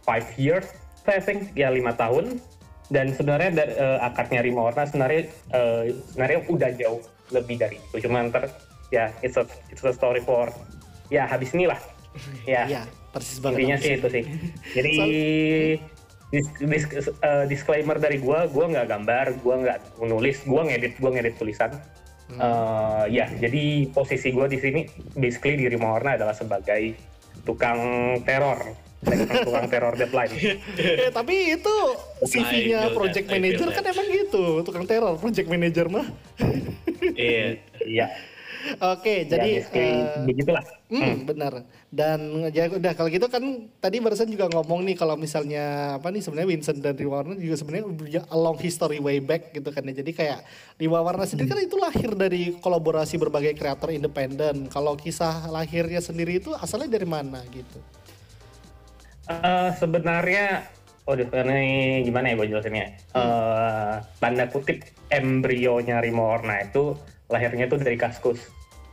[0.03, 0.67] five years,
[1.07, 2.43] I think ya lima tahun.
[2.91, 6.99] Dan sebenarnya dari uh, akarnya Rima Warna sebenarnya uh, sebenarnya udah jauh
[7.31, 8.03] lebih dari itu.
[8.03, 8.51] Cuma ntar
[8.91, 10.51] ya it's a it's a story for
[11.07, 11.79] ya habis inilah.
[12.43, 12.67] Ya.
[12.67, 14.23] Yeah persis banget intinya sih itu sih
[14.75, 14.95] jadi
[16.31, 21.11] dis, dis, uh, disclaimer dari gue gue nggak gambar gue nggak menulis gue ngedit gue
[21.11, 21.71] ngedit tulisan
[22.31, 22.39] hmm.
[22.39, 24.81] uh, ya jadi posisi gue di sini
[25.19, 26.95] basically di Rima Warna adalah sebagai
[27.43, 27.79] tukang
[28.23, 28.91] teror
[29.41, 30.29] tukang teror deadline.
[30.77, 31.75] eh, tapi itu
[32.21, 36.05] CV-nya project manager kan emang gitu, tukang teror project manager mah.
[37.17, 37.57] Iya.
[37.81, 38.05] Iya.
[38.93, 40.63] Oke, ya, jadi uh, begitulah.
[40.91, 41.17] Hmm, hmm.
[41.25, 41.53] benar.
[41.89, 42.19] Dan
[42.53, 43.43] ya udah kalau gitu kan
[43.81, 47.55] tadi barusan juga ngomong nih kalau misalnya apa nih sebenarnya Vincent dan Riwa Warna juga
[47.57, 49.93] sebenarnya punya a long history way back gitu kan ya.
[50.03, 50.39] Jadi kayak
[50.77, 54.69] Riwa Warna sendiri kan itu lahir dari kolaborasi berbagai kreator independen.
[54.69, 57.79] Kalau kisah lahirnya sendiri itu asalnya dari mana gitu?
[59.31, 60.67] Uh, sebenarnya
[61.09, 62.87] Oh, ini gimana ya gue jelasinnya?
[63.11, 63.25] Hmm.
[63.25, 66.93] Uh, tanda kutip embrionya Rimo Warna itu
[67.31, 68.39] lahirnya itu dari Kaskus.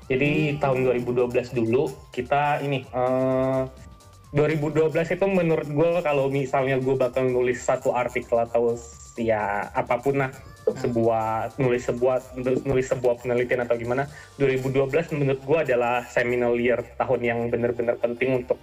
[0.08, 0.62] Jadi hmm.
[0.62, 3.88] tahun 2012 dulu kita ini uh, eh,
[4.32, 8.76] 2012 itu menurut gue kalau misalnya gue bakal nulis satu artikel atau
[9.18, 10.30] ya apa pun lah
[10.64, 10.84] untuk hmm.
[10.84, 11.28] sebuah
[11.60, 12.16] nulis sebuah
[12.64, 14.04] nulis sebuah penelitian atau gimana
[14.36, 18.60] 2012 menurut gue adalah seminal year tahun yang benar-benar penting untuk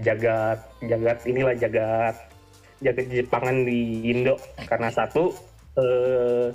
[0.00, 2.16] jagat jagat inilah jagat
[2.80, 5.32] jagat Jepangan di Indo karena satu
[5.76, 6.52] eh,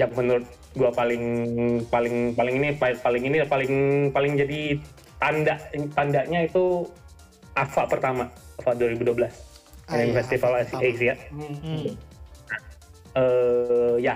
[0.00, 1.24] yang menurut gue paling
[1.90, 3.72] paling paling ini paling ini paling
[4.14, 4.78] paling jadi
[5.18, 5.58] tanda
[5.92, 6.86] tandanya itu
[7.58, 8.30] AFA pertama
[8.62, 9.50] AFA 2012
[9.90, 11.14] ah, iya, Festival Asia.
[11.34, 11.90] Hmm.
[13.10, 14.14] Uh, ya,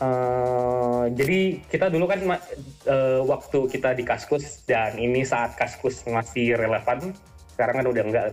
[0.00, 6.56] uh, jadi kita dulu kan uh, waktu kita di Kaskus dan ini saat Kaskus masih
[6.56, 7.12] relevan,
[7.52, 8.24] sekarang kan udah enggak.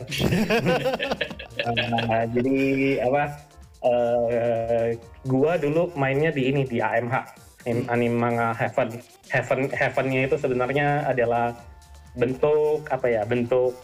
[1.67, 2.57] uh, jadi
[3.03, 3.23] apa?
[3.77, 7.46] Uh, gua dulu mainnya di ini di AMH, hmm.
[7.91, 8.99] Anime manga Heaven.
[9.27, 11.55] Heaven Heavennya itu sebenarnya adalah
[12.15, 13.21] bentuk apa ya?
[13.27, 13.75] Bentuk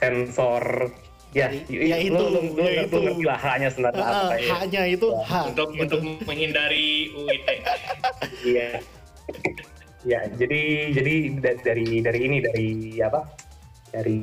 [0.00, 0.90] sensor
[1.30, 2.98] Ya, ya itu, lu, lu, lu, ya itu.
[2.98, 4.50] lu ngerti lah haknya sebenarnya uh, apa ya.
[4.50, 5.22] Haknya itu ya.
[5.30, 5.44] hak.
[5.54, 5.82] Untuk gitu.
[5.86, 7.46] untuk menghindari UIT.
[8.40, 8.80] Iya.
[10.02, 11.14] ya, jadi jadi
[11.62, 13.30] dari dari ini dari apa?
[13.94, 14.18] Dari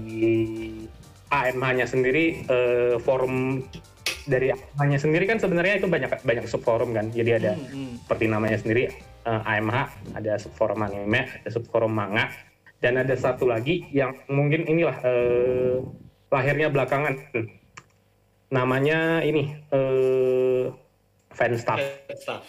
[1.31, 3.63] AMH-nya sendiri uh, forum
[4.27, 7.09] dari AMH-nya sendiri kan sebenarnya itu banyak banyak subforum kan.
[7.15, 7.93] Jadi ada hmm, hmm.
[8.05, 8.83] seperti namanya sendiri
[9.25, 9.77] uh, eh, AMH,
[10.19, 12.29] ada subforum anime, ada subforum manga,
[12.83, 15.81] dan ada satu lagi yang mungkin inilah uh,
[16.29, 17.15] lahirnya belakangan.
[18.47, 20.71] Namanya ini uh,
[21.35, 21.79] fan staff.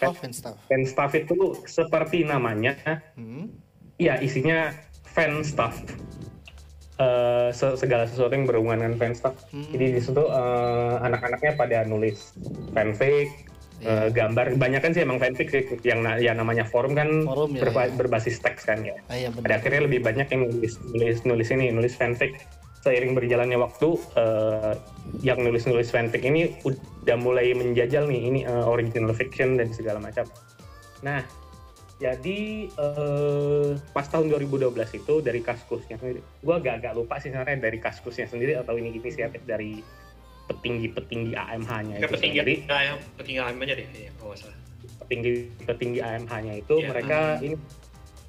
[0.03, 0.55] Oh, fan staff.
[0.67, 2.75] Fan staff itu seperti namanya.
[3.15, 3.51] Hmm.
[3.99, 4.27] Iya, hmm.
[4.27, 4.59] isinya
[5.07, 5.75] fan staff.
[6.99, 9.31] Uh, segala sesuatu yang berhubungan dengan fan staff.
[9.55, 9.63] Hmm.
[9.71, 12.35] Jadi di situ uh, anak-anaknya pada nulis
[12.75, 13.47] fanfic,
[13.79, 14.03] yeah.
[14.03, 14.59] uh, gambar.
[14.59, 17.95] Banyak kan sih emang fanfic sih yang yang namanya forum kan forum, ya, berba ya.
[17.95, 18.99] berbasis teks kan ya.
[19.07, 22.35] Ah, iya, Pada akhirnya lebih banyak yang nulis nulis nulis ini nulis fanfic
[22.83, 24.75] seiring berjalannya waktu uh,
[25.19, 30.27] yang nulis-nulis fanfic ini udah mulai menjajal nih ini uh, original fiction dan segala macam.
[31.03, 31.23] Nah,
[31.99, 34.71] jadi uh, pas tahun 2012
[35.03, 39.43] itu dari kaskusnya sendiri, gue agak-agak lupa sih sebenarnya dari kaskusnya sendiri atau ini inisiatif
[39.43, 39.83] dari
[40.47, 42.55] petinggi-petinggi AMH-nya itu petinggi, sendiri.
[42.71, 44.57] AMH, petinggi AMH-nya deh, kalau salah.
[45.03, 45.31] Petinggi
[45.67, 46.87] petinggi AMH-nya itu yeah.
[46.87, 47.43] mereka uh.
[47.43, 47.55] ini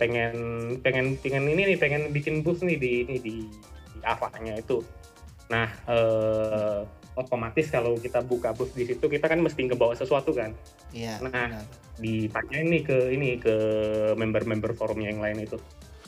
[0.02, 0.34] pengen
[0.82, 3.36] pengen pengen ini nih pengen bikin booth nih di ini di
[4.02, 4.82] avanya itu.
[5.46, 6.80] Nah, eh,
[7.20, 10.56] otomatis kalau kita buka booth di situ kita kan mesti ngebawa sesuatu kan.
[10.96, 11.20] Iya.
[11.20, 11.64] Nah, benar.
[12.00, 13.54] ditanya ini ke ini ke
[14.16, 15.60] member-member forumnya yang lain itu.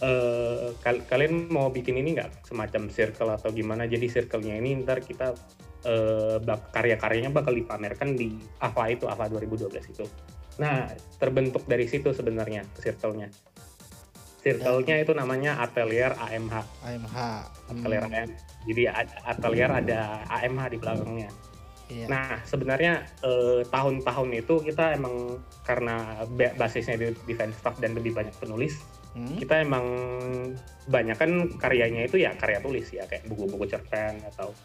[0.03, 3.87] Uh, kal kalian mau bikin ini nggak semacam circle atau gimana?
[3.87, 5.31] Jadi circle-nya ini ntar kita
[5.87, 6.43] uh,
[6.75, 10.05] karya-karyanya bakal dipamerkan di AVA itu, AVA 2012 itu.
[10.59, 10.91] Nah,
[11.23, 13.31] terbentuk dari situ sebenarnya circle-nya
[14.43, 16.57] circle-nya itu namanya Atelier AMH.
[16.83, 17.17] AMH.
[17.71, 18.15] Atelier hmm.
[18.15, 18.41] AMH.
[18.67, 18.83] Jadi
[19.23, 19.81] Atelier hmm.
[19.87, 21.31] ada AMH di belakangnya.
[21.93, 22.07] Iya.
[22.09, 26.25] Nah, sebenarnya eh, tahun-tahun itu kita emang karena
[26.57, 28.81] basisnya di defense staff dan lebih banyak penulis,
[29.13, 29.37] hmm?
[29.37, 29.85] kita emang
[30.89, 34.57] banyak kan karyanya itu ya karya tulis ya kayak buku-buku cerpen atau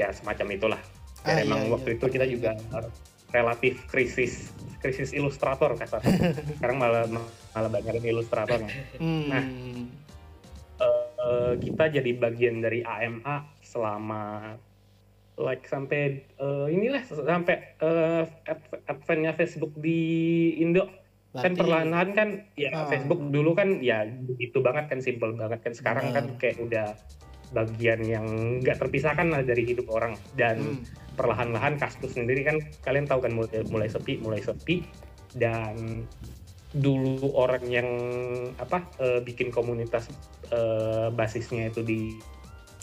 [0.00, 0.82] ya semacam itulah.
[1.20, 1.96] Dan ah, emang iya, waktu iya.
[2.00, 2.50] itu kita juga
[3.30, 4.48] relatif krisis
[4.80, 6.00] krisis ilustrator kasar.
[6.56, 7.04] Sekarang malah
[7.52, 8.62] malah banyak ilustrator
[8.98, 9.24] hmm.
[9.28, 9.44] nah
[10.80, 14.56] uh, kita jadi bagian dari AMA selama
[15.40, 18.28] like sampai uh, inilah sampai uh,
[18.86, 20.00] adventnya Facebook di
[20.60, 20.88] Indo.
[21.30, 25.64] Berarti, kan perlahan-lahan kan ya uh, Facebook dulu kan ya begitu banget kan simple banget
[25.64, 25.72] kan.
[25.72, 26.92] Sekarang uh, kan kayak udah
[27.50, 28.26] bagian yang
[28.62, 30.18] nggak terpisahkan lah dari hidup orang.
[30.36, 31.16] Dan hmm.
[31.16, 34.84] perlahan-lahan kaskus sendiri kan kalian tahu kan mulai, mulai sepi mulai sepi.
[35.30, 36.04] Dan
[36.70, 37.88] dulu orang yang
[38.62, 40.06] apa uh, bikin komunitas
[40.54, 42.00] uh, basisnya itu di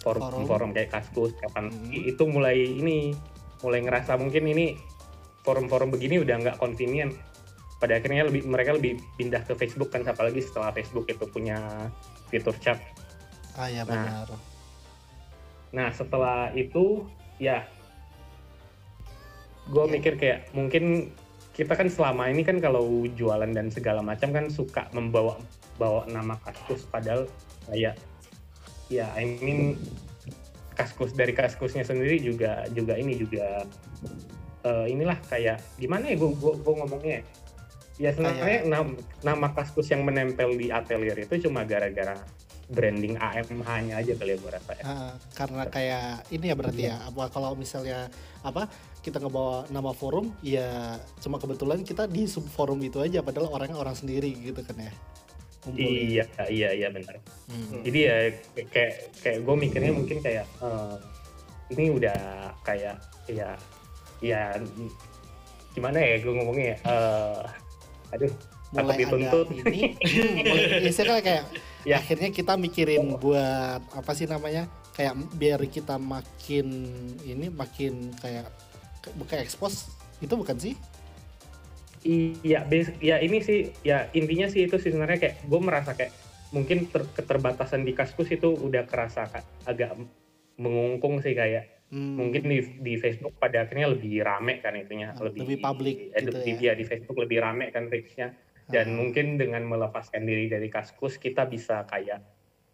[0.04, 2.12] forum forum, forum kayak Kaskus kapan hmm.
[2.12, 3.15] itu mulai ini
[3.63, 4.78] mulai ngerasa mungkin ini
[5.47, 7.15] forum-forum begini udah nggak convenient.
[7.78, 11.88] Pada akhirnya lebih mereka lebih pindah ke Facebook kan apalagi setelah Facebook itu punya
[12.28, 12.82] fitur chat.
[13.56, 14.28] Ah ya benar.
[14.28, 14.41] Nah,
[15.71, 17.08] nah setelah itu
[17.39, 17.63] ya
[19.69, 19.91] gue ya.
[19.93, 21.13] mikir kayak mungkin
[21.58, 22.86] kita kan selama ini kan kalau
[23.17, 25.41] jualan dan segala macam kan suka membawa
[25.82, 27.26] bawa nama kaskus padahal
[27.65, 27.98] kayak
[28.93, 29.74] ya I mean
[30.78, 33.65] kaskus dari kaskusnya sendiri juga juga ini juga
[34.62, 37.26] uh, inilah kayak gimana ya gue gue ngomongnya
[37.98, 38.13] ya?
[38.13, 38.93] Sebenarnya nama,
[39.26, 42.22] nama kaskus yang menempel di atelier itu cuma gara-gara
[42.68, 44.84] branding AMH-nya aja kali ya gue rasa ya.
[44.84, 48.12] Uh, karena kayak ini ya berarti ya apa kalau misalnya
[48.44, 48.68] apa
[49.00, 53.80] kita ngebawa nama forum ya cuma kebetulan kita di sub forum itu aja padahal orangnya
[53.80, 54.92] orang sendiri gitu kan ya.
[55.76, 57.16] iya iya iya benar.
[57.48, 57.84] Hmm.
[57.88, 58.18] Jadi ya
[58.68, 61.00] kayak kayak gue mikirnya mungkin kayak uh,
[61.72, 62.20] ini udah
[62.68, 63.00] kayak
[63.32, 63.56] ya
[64.24, 64.56] ya
[65.76, 67.44] gimana ya gue ngomongnya ya uh,
[68.16, 68.32] aduh
[68.76, 71.44] mulai dituntut ini hmm, kan kayak
[71.88, 71.96] ya.
[72.04, 76.68] akhirnya kita mikirin buat apa sih namanya kayak biar kita makin
[77.24, 78.52] ini makin kayak
[79.16, 79.88] buka ekspos
[80.20, 80.76] itu bukan sih
[82.04, 82.68] iya
[83.00, 86.12] ya ini sih ya intinya sih itu sih sebenarnya kayak gue merasa kayak
[86.52, 89.96] mungkin ter, keterbatasan di kaskus itu udah kerasa kan agak
[90.60, 92.16] mengungkung sih kayak hmm.
[92.16, 96.32] mungkin di di Facebook pada akhirnya lebih rame kan itunya hmm, lebih lebih publik gitu
[96.34, 96.72] ya.
[96.72, 98.36] ya di Facebook lebih rame kan reachnya
[98.68, 98.96] dan hmm.
[99.00, 102.24] mungkin dengan melepaskan diri dari kaskus kita bisa kayak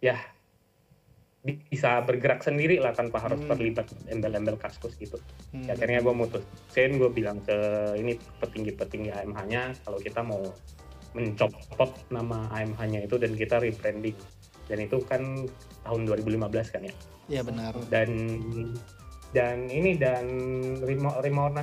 [0.01, 0.17] ya
[1.43, 3.51] bisa bergerak sendiri lah tanpa harus hmm.
[3.51, 5.19] terlibat embel-embel kaskus gitu.
[5.51, 5.67] Hmm.
[5.67, 7.55] Ya, akhirnya gue mutusin, gue bilang ke
[7.99, 10.39] ini petinggi-petinggi AMH-nya kalau kita mau
[11.13, 14.15] mencopot nama AMH-nya itu dan kita rebranding.
[14.71, 15.43] Dan itu kan
[15.83, 16.95] tahun 2015 kan ya.
[17.27, 17.75] Iya benar.
[17.91, 18.09] Dan
[19.35, 20.25] dan ini dan
[20.79, 21.11] Rima,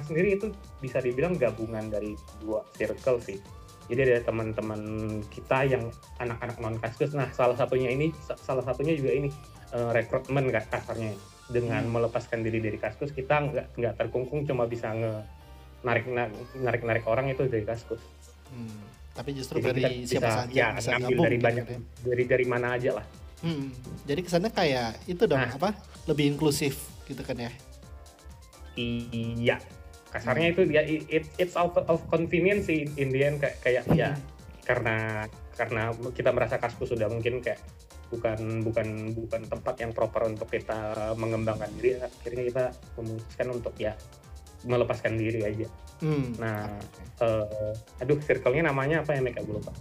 [0.04, 0.52] sendiri itu
[0.84, 2.12] bisa dibilang gabungan dari
[2.44, 3.40] dua circle sih.
[3.90, 4.80] Jadi ada teman-teman
[5.34, 5.90] kita yang
[6.22, 7.10] anak-anak non kaskus.
[7.18, 9.28] Nah salah satunya ini salah satunya juga ini
[9.74, 11.18] uh, rekrutmen gak kasarnya
[11.50, 11.92] dengan hmm.
[11.92, 15.12] melepaskan diri dari kaskus kita nggak nggak terkungkung cuma bisa nge
[15.82, 16.06] narik
[16.54, 18.00] narik narik orang itu dari kaskus
[18.54, 18.80] hmm.
[19.18, 21.80] tapi justru jadi dari siapa bisa, saja ya, bisa ngambil dari banyak gitu ya.
[22.06, 23.06] dari dari mana aja lah
[23.42, 23.66] hmm.
[24.06, 25.74] jadi kesannya kayak itu dong nah, apa
[26.06, 27.50] lebih inklusif gitu kan ya
[28.78, 29.58] iya
[30.10, 30.54] kasarnya hmm.
[30.54, 33.98] itu ya it, it's out of convenience sih in the end kayak kayak ya, hmm.
[33.98, 34.10] ya
[34.66, 35.82] karena karena
[36.14, 37.62] kita merasa kaskus sudah mungkin kayak
[38.10, 42.64] bukan bukan bukan tempat yang proper untuk kita mengembangkan diri akhirnya kita
[42.98, 43.94] memutuskan untuk ya
[44.66, 45.66] melepaskan diri aja
[46.02, 46.42] hmm.
[46.42, 46.66] nah
[47.22, 49.72] uh, aduh circle-nya namanya apa ya mereka gue lupa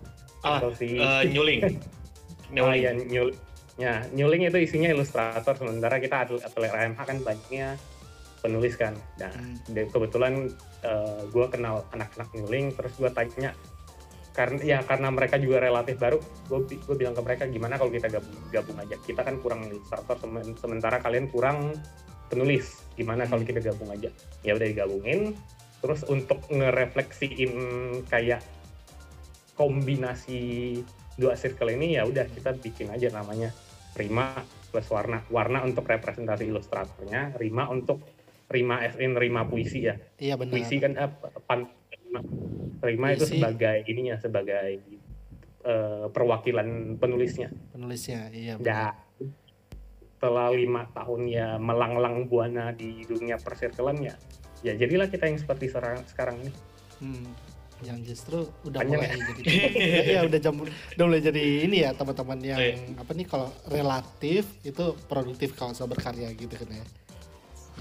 [0.45, 1.59] ah, si uh, nyuling
[2.53, 2.69] nyuling.
[2.69, 3.37] oh ya nyuling
[3.79, 7.67] ya nyuling itu isinya ilustrator sementara kita atlet atlet RMH kan banyaknya
[8.39, 8.95] penulis kan.
[9.19, 9.91] Nah hmm.
[9.91, 10.51] kebetulan
[10.83, 13.53] uh, gue kenal anak-anak nyuling terus gue tanya
[14.29, 16.15] karena ya karena mereka juga relatif baru
[16.47, 18.95] gue gue bilang ke mereka gimana kalau kita gabung gabung aja?
[19.03, 20.15] Kita kan kurang ilustrator
[20.55, 21.75] sementara kalian kurang
[22.31, 22.79] penulis.
[22.95, 24.07] Gimana kalau kita gabung aja?
[24.45, 25.35] Ya udah digabungin
[25.79, 27.51] terus untuk ngerefleksiin
[28.11, 28.43] kayak
[29.55, 30.79] kombinasi
[31.19, 33.51] dua circle ini ya udah kita bikin aja namanya
[33.97, 34.39] Rima
[34.71, 35.25] plus warna.
[35.27, 38.18] Warna untuk representasi ilustratornya Rima untuk
[38.49, 41.11] Rima as in Rima puisi ya iya benar puisi kan uh,
[41.45, 41.69] pan,
[42.81, 44.81] Rima itu sebagai ininya sebagai
[45.65, 47.51] uh, perwakilan penulisnya.
[47.75, 48.55] Penulisnya, iya.
[48.59, 48.95] Ya,
[50.15, 54.15] setelah lima tahun ya melanglang buana di dunia persirkelan ya,
[54.63, 56.51] ya jadilah kita yang seperti sekarang, sekarang ini.
[56.99, 57.27] Hmm,
[57.79, 59.23] yang justru udah Panjang mulai ya?
[59.31, 59.41] jadi
[60.19, 62.75] ya udah jam udah mulai jadi ini ya teman-teman yang oh, iya.
[62.99, 66.83] apa nih kalau relatif itu produktif kalau soal berkarya gitu kan ya.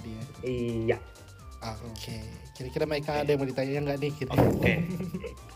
[0.05, 0.25] Ya.
[0.47, 0.99] Iya.
[1.59, 1.91] Oke.
[1.99, 2.23] Okay.
[2.55, 4.13] Kira-kira mereka ada yang mau ditanya nggak nih?
[4.15, 4.31] Gitu.
[4.31, 4.47] Oke.
[4.63, 4.77] Okay.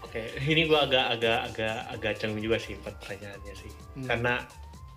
[0.02, 0.22] Oke.
[0.26, 0.26] Okay.
[0.50, 3.70] Ini gue agak agak agak agak canggung juga sih pertanyaannya sih.
[3.70, 4.06] Hmm.
[4.10, 4.34] Karena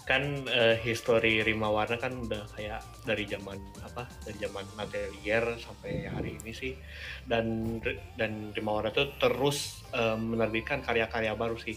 [0.05, 6.05] kan uh, history Rima Warna kan udah kayak dari zaman apa dari zaman atelier sampai
[6.05, 6.77] hari ini sih
[7.25, 7.77] dan
[8.13, 11.73] dan Rima Warna tuh terus uh, menerbitkan karya-karya baru sih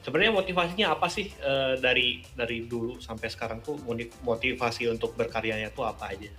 [0.00, 3.76] sebenarnya motivasinya apa sih uh, dari dari dulu sampai sekarang tuh
[4.24, 6.32] motivasi untuk berkaryanya tuh apa aja?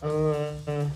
[0.00, 0.88] Uh,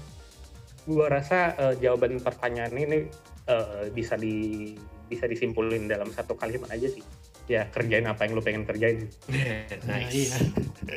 [0.88, 3.08] gua rasa uh, jawaban pertanyaan ini
[3.48, 4.72] uh, bisa di
[5.08, 7.04] bisa disimpulin dalam satu kalimat aja sih.
[7.44, 9.04] Ya kerjain apa yang lu pengen kerjain.
[9.88, 10.32] Nice.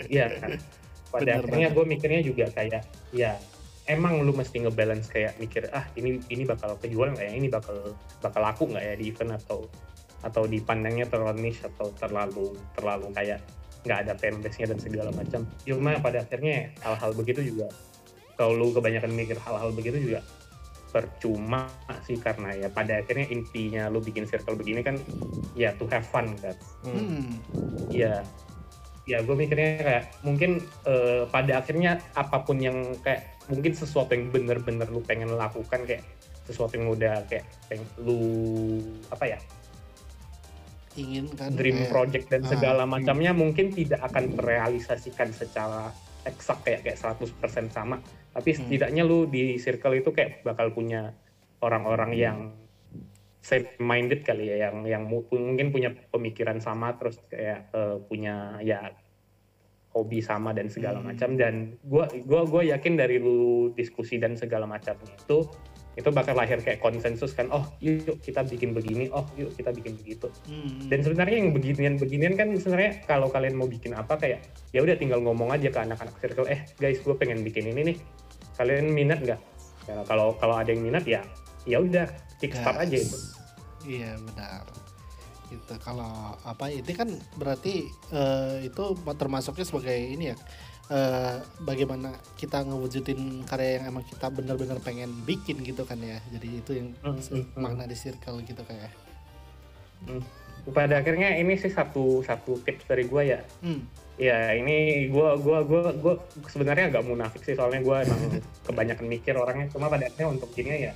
[0.07, 0.39] iya iya.
[0.39, 0.55] Kan?
[1.11, 3.35] Pada Bener akhirnya gue mikirnya juga kayak ya
[3.87, 7.33] emang lu mesti ngebalance kayak mikir ah ini ini bakal kejual nggak ya?
[7.35, 9.67] Ini bakal bakal laku nggak ya di event atau
[10.23, 13.39] atau dipandangnya terlalu niche atau terlalu terlalu kayak
[13.87, 15.47] nggak ada fanbase-nya dan segala macam.
[15.63, 17.67] Cuma pada akhirnya hal-hal begitu juga
[18.38, 20.21] kalau lu kebanyakan mikir hal-hal begitu juga
[20.88, 21.67] percuma
[22.08, 24.95] sih karena ya pada akhirnya intinya lu bikin circle begini kan
[25.54, 26.56] ya to have fun kan
[26.88, 27.36] hmm.
[27.91, 28.23] ya
[29.08, 34.32] ya gue mikirnya kayak mungkin uh, pada akhirnya apa pun yang kayak mungkin sesuatu yang
[34.32, 36.04] bener-bener lu pengen lakukan kayak
[36.47, 38.19] sesuatu yang udah kayak pengen lu
[39.12, 39.39] apa ya
[40.97, 42.91] ingin kan dream kayak, project dan ah, segala hmm.
[43.00, 45.93] macamnya mungkin tidak akan terrealisasikan secara
[46.27, 48.03] eksak kayak kayak 100% sama
[48.35, 48.57] tapi hmm.
[48.63, 51.15] setidaknya lu di circle itu kayak bakal punya
[51.63, 52.21] orang-orang hmm.
[52.21, 52.39] yang
[53.41, 58.91] same minded kali ya yang yang mungkin punya pemikiran sama terus kayak uh, punya ya
[59.95, 61.07] hobi sama dan segala hmm.
[61.07, 65.47] macam dan gua gua gua yakin dari lu diskusi dan segala macamnya itu
[65.97, 69.97] itu bakal lahir kayak konsensus kan oh yuk kita bikin begini oh yuk kita bikin
[69.97, 70.29] begitu.
[70.45, 70.86] Hmm.
[70.93, 74.93] dan sebenarnya yang beginian beginian kan sebenarnya kalau kalian mau bikin apa kayak ya udah
[74.93, 77.97] tinggal ngomong aja ke anak-anak circle eh guys gue pengen bikin ini nih.
[78.57, 79.41] Kalian minat nggak?
[79.89, 81.25] Ya, kalau kalau ada yang minat ya
[81.65, 82.05] ya udah
[82.38, 83.17] kickstart aja itu.
[83.89, 84.65] Iya benar.
[85.49, 87.10] Gitu kalau apa ini kan
[87.41, 90.38] berarti uh, itu termasuknya sebagai ini ya
[90.91, 96.19] uh, bagaimana kita ngewujudin karya yang emang kita benar-benar pengen bikin gitu kan ya.
[96.32, 97.43] Jadi itu yang mm -hmm.
[97.60, 98.91] makna di circle gitu kayak
[100.08, 100.23] mm.
[100.71, 103.41] pada akhirnya ini sih satu satu tips dari gue ya.
[103.63, 103.82] Mm.
[104.17, 106.17] ya ini gue gua gua gua
[106.50, 108.21] sebenarnya agak munafik sih soalnya gue emang
[108.67, 109.69] kebanyakan mikir orangnya.
[109.69, 110.93] Cuma pada akhirnya untuk gini ya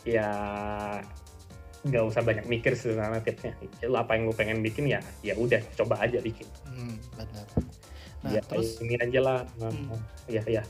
[0.00, 0.28] ya
[1.80, 3.54] nggak usah banyak mikir sebenarnya tipsnya.
[3.94, 6.50] Apa yang gue pengen bikin ya ya udah coba aja bikin.
[6.66, 7.46] Hmm, benar
[8.20, 9.96] nah ya, terus ini aja lah hmm.
[10.28, 10.62] ya ya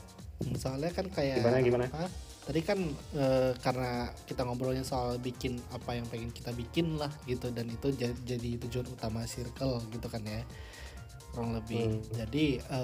[0.57, 2.09] soalnya kan kayak gimana gimana apa,
[2.41, 2.79] tadi kan
[3.13, 7.93] e, karena kita ngobrolnya soal bikin apa yang pengen kita bikin lah gitu dan itu
[7.93, 10.41] jadi, jadi tujuan utama circle gitu kan ya
[11.31, 12.17] kurang lebih hmm.
[12.17, 12.79] jadi e,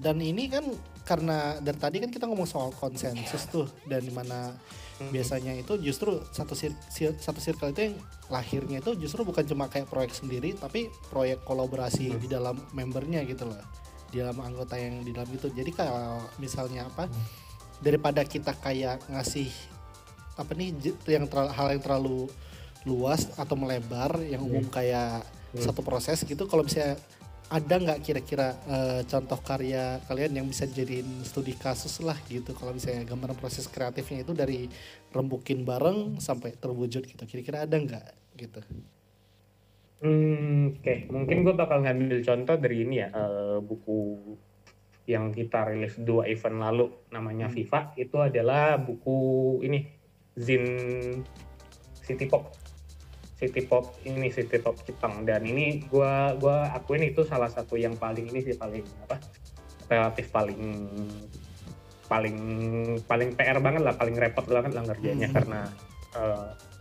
[0.00, 0.64] dan ini kan
[1.04, 4.56] karena dari tadi kan kita ngomong soal konsensus tuh dan di mana
[4.98, 5.12] hmm.
[5.12, 7.96] biasanya itu justru satu sir, sir, satu circle itu yang
[8.32, 12.18] lahirnya itu justru bukan cuma kayak proyek sendiri tapi proyek kolaborasi hmm.
[12.22, 13.81] di dalam membernya gitu loh
[14.12, 17.08] di dalam anggota yang di dalam itu jadi kalau misalnya apa
[17.80, 19.48] daripada kita kayak ngasih
[20.36, 20.72] apa nih
[21.08, 22.20] yang terlalu, hal yang terlalu
[22.84, 24.74] luas atau melebar yang umum hmm.
[24.74, 25.24] kayak
[25.56, 25.64] hmm.
[25.64, 27.00] satu proses gitu kalau misalnya
[27.52, 32.72] ada nggak kira-kira uh, contoh karya kalian yang bisa jadiin studi kasus lah gitu kalau
[32.72, 34.72] misalnya gambaran proses kreatifnya itu dari
[35.12, 38.08] rembukin bareng sampai terwujud gitu kira-kira ada nggak
[38.40, 38.60] gitu
[40.02, 41.06] Hmm, oke, okay.
[41.14, 44.18] mungkin gue bakal ngambil contoh dari ini ya, uh, buku
[45.06, 47.54] yang kita rilis dua event lalu, namanya hmm.
[47.54, 47.94] Viva.
[47.94, 49.86] Itu adalah buku ini,
[50.34, 50.66] Zin
[52.02, 52.50] City Pop,
[53.38, 55.22] City Pop ini City Pop Jepang.
[55.22, 59.22] Dan ini gue gua akuin itu salah satu yang paling ini sih paling apa,
[59.86, 60.62] relatif paling
[62.10, 62.36] paling
[63.06, 65.36] paling PR banget lah, paling repot banget lah ngerjainnya hmm.
[65.38, 65.60] karena
[66.18, 66.71] uh,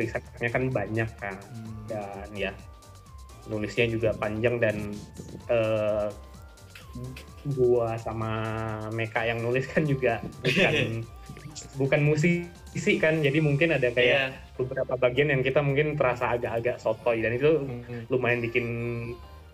[0.00, 1.72] risetnya kan banyak kan hmm.
[1.92, 2.52] dan ya
[3.48, 4.76] nulisnya juga panjang dan
[5.48, 6.08] uh,
[7.56, 8.32] gua sama
[8.90, 10.74] Meka yang nulis kan juga bukan
[11.80, 14.56] bukan musisi kan jadi mungkin ada kayak yeah.
[14.58, 18.10] beberapa bagian yang kita mungkin terasa agak-agak sotoy dan itu hmm.
[18.10, 18.66] lumayan bikin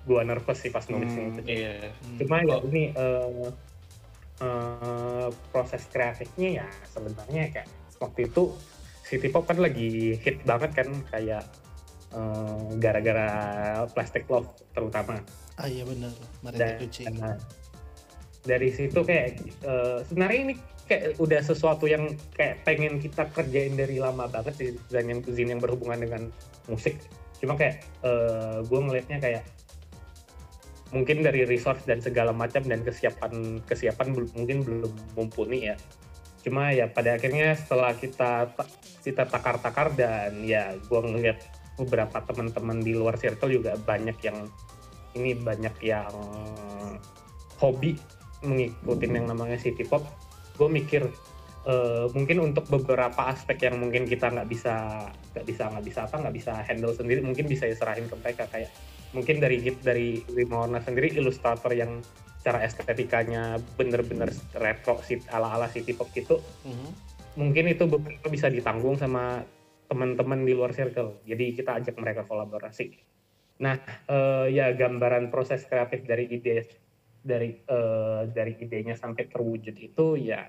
[0.06, 1.90] gua nervous sih pas nulisnya hmm, Yeah.
[2.22, 2.62] Cuma ya oh.
[2.70, 3.50] ini uh,
[4.40, 7.68] uh, proses kreatifnya ya sebenarnya kayak
[8.00, 8.52] waktu itu
[9.06, 11.46] City Pop kan lagi hit banget kan kayak
[12.10, 13.30] uh, gara-gara
[13.94, 15.22] Plastic Love terutama.
[15.56, 16.10] Ah iya benar,
[16.52, 16.82] Dan,
[17.22, 17.38] Nah,
[18.42, 20.54] dari situ kayak uh, sebenarnya ini
[20.90, 25.54] kayak udah sesuatu yang kayak pengen kita kerjain dari lama banget sih dan yang zin
[25.54, 26.22] yang berhubungan dengan
[26.66, 26.98] musik.
[27.38, 29.42] Cuma kayak uh, gue ngelihatnya kayak
[30.94, 35.76] mungkin dari resource dan segala macam dan kesiapan kesiapan mungkin belum mumpuni ya
[36.46, 38.54] cuma ya pada akhirnya setelah kita
[39.06, 41.38] kita takar-takar dan ya gue ngeliat
[41.78, 44.50] beberapa teman-teman di luar circle juga banyak yang
[45.14, 46.10] ini banyak yang
[47.62, 47.94] hobi
[48.42, 50.02] mengikuti yang namanya city pop.
[50.58, 51.06] Gue mikir
[51.64, 56.16] uh, mungkin untuk beberapa aspek yang mungkin kita nggak bisa nggak bisa nggak bisa apa
[56.26, 58.44] nggak bisa handle sendiri mungkin bisa serahin ke mereka.
[58.50, 58.74] Kayak
[59.14, 62.02] mungkin dari dari Warna sendiri ilustrator yang
[62.40, 65.00] secara estetikanya bener-bener retro
[65.32, 66.38] ala-ala city pop gitu.
[66.62, 67.05] Mm-hmm.
[67.36, 67.84] Mungkin itu
[68.32, 69.44] bisa ditanggung sama
[69.86, 71.22] teman-teman di luar circle.
[71.22, 72.96] Jadi kita ajak mereka kolaborasi.
[73.62, 73.78] Nah
[74.10, 76.66] uh, ya gambaran proses kreatif dari ide
[77.22, 80.42] dari uh, dari idenya sampai terwujud itu ya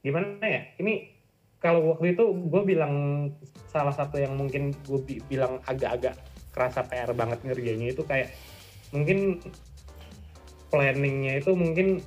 [0.00, 0.62] gimana ya?
[0.80, 1.20] Ini
[1.60, 2.94] kalau waktu itu gue bilang
[3.68, 6.16] salah satu yang mungkin gue bi bilang agak-agak
[6.50, 8.32] kerasa PR banget ngerjainnya itu kayak
[8.90, 9.38] mungkin
[10.72, 12.00] planningnya itu mungkin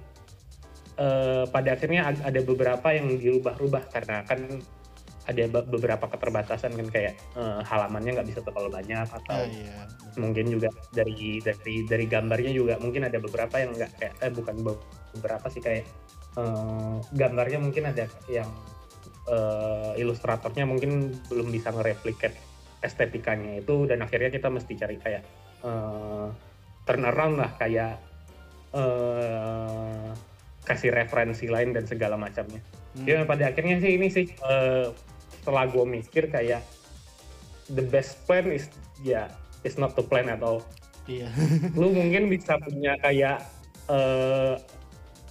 [0.97, 4.61] uh, pada akhirnya ada beberapa yang dirubah-rubah karena kan
[5.23, 9.87] ada beberapa keterbatasan kan kayak uh, halamannya nggak bisa terlalu banyak atau oh, iya.
[10.19, 14.55] mungkin juga dari dari dari gambarnya juga mungkin ada beberapa yang nggak kayak eh bukan
[15.15, 15.87] beberapa sih kayak
[16.35, 18.51] uh, gambarnya mungkin ada yang
[19.31, 22.35] uh, ilustratornya mungkin belum bisa ngereplikat
[22.83, 25.23] estetikanya itu dan akhirnya kita mesti cari kayak
[25.63, 26.27] uh,
[26.83, 27.95] turnaround lah kayak
[28.75, 30.11] uh,
[30.63, 32.59] kasih referensi lain dan segala macamnya.
[32.95, 33.05] Hmm.
[33.07, 34.91] Ya pada akhirnya sih ini sih uh,
[35.41, 36.63] setelah gue mikir kayak
[37.71, 38.71] the best plan is
[39.03, 39.27] ya yeah,
[39.67, 40.63] is not to plan at all.
[41.07, 41.27] Iya.
[41.79, 43.43] lu mungkin bisa punya kayak
[43.91, 44.55] uh,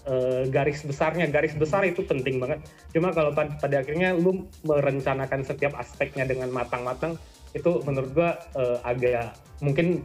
[0.04, 2.60] uh, garis besarnya, garis besar itu penting banget.
[2.92, 7.16] Cuma kalau pada, pada akhirnya lu merencanakan setiap aspeknya dengan matang-matang,
[7.52, 10.00] itu menurut gua uh, agak mungkin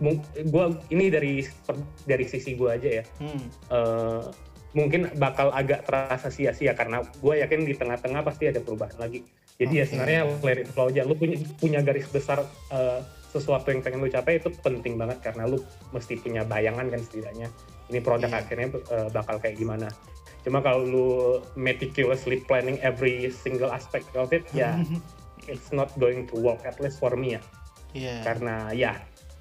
[0.52, 1.42] gua ini dari
[2.04, 3.44] dari sisi gua aja ya hmm.
[3.72, 4.24] uh,
[4.76, 9.24] mungkin bakal agak terasa sia-sia karena gue yakin di tengah-tengah pasti ada perubahan lagi
[9.58, 9.82] jadi okay.
[9.82, 12.44] ya sebenarnya let it flow aja lu punya punya garis besar
[12.74, 13.00] uh,
[13.32, 15.60] sesuatu yang pengen lu capai itu penting banget karena lu
[15.92, 17.48] mesti punya bayangan kan setidaknya
[17.88, 18.42] ini produk yeah.
[18.44, 19.88] akhirnya uh, bakal kayak gimana
[20.44, 21.08] cuma kalau lu
[21.60, 24.80] meticulously planning every single aspect of it ya
[25.52, 27.42] it's not going to work at least for me ya
[27.96, 28.22] yeah.
[28.24, 28.94] karena ya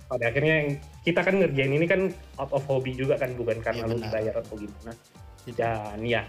[0.06, 0.68] pada akhirnya yang
[1.02, 2.00] kita kan ngerjain ini kan
[2.38, 4.92] out of hobby juga kan bukan karena yeah, lu dibayar atau gimana.
[5.46, 6.22] Dan ya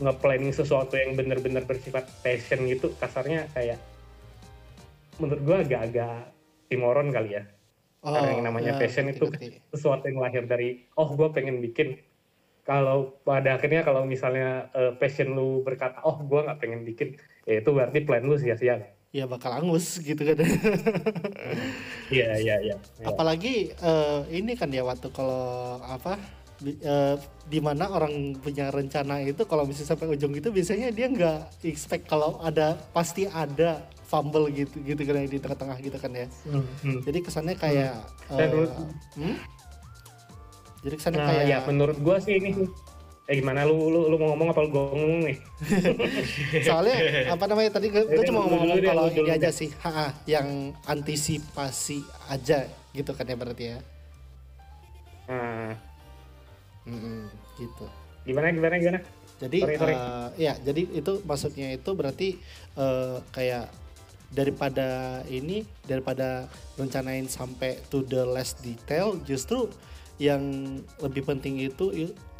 [0.00, 3.80] nge-planning sesuatu yang benar-benar bersifat passion gitu kasarnya kayak
[5.20, 6.32] menurut gua agak-agak
[6.68, 7.44] timoron kali ya.
[8.04, 9.56] Oh, karena yang namanya ya, passion itu berarti.
[9.72, 12.00] sesuatu yang lahir dari oh gua pengen bikin.
[12.64, 17.60] Kalau pada akhirnya kalau misalnya uh, passion lu berkata oh gua nggak pengen bikin ya
[17.60, 20.42] itu berarti plan lu sia-sia ya bakal angus gitu kan
[22.10, 26.18] iya iya iya apalagi uh, ini kan ya waktu kalau apa
[26.82, 31.62] uh, di mana orang punya rencana itu kalau misalnya sampai ujung itu biasanya dia nggak
[31.62, 36.26] expect kalau ada pasti ada fumble gitu gitu kan di tengah-tengah gitu kan ya.
[36.46, 37.00] Hmm, hmm.
[37.08, 37.96] Jadi kesannya kayak
[38.30, 38.38] hmm.
[38.38, 38.68] Uh,
[39.18, 39.36] hmm?
[40.84, 42.68] Jadi kesannya nah, kayak ya menurut gua sih ini
[43.24, 45.36] Eh gimana lu lu, lu mau ngomong apa lu ngomong nih?
[46.68, 46.96] Soalnya
[47.32, 53.16] apa namanya tadi gue, cuma ngomong kalau ini aja sih, ha, yang antisipasi aja gitu
[53.16, 53.78] kan ya berarti ya.
[55.24, 55.72] Nah,
[56.84, 57.86] Mm-mm, gitu.
[58.28, 59.00] Gimana gimana gimana?
[59.40, 59.94] Jadi sorry, sorry.
[59.96, 62.28] Uh, ya jadi itu maksudnya itu berarti
[62.76, 63.72] uh, kayak
[64.34, 66.44] daripada ini daripada
[66.76, 69.70] rencanain sampai to the last detail justru
[70.18, 70.42] yang
[71.02, 71.90] lebih penting itu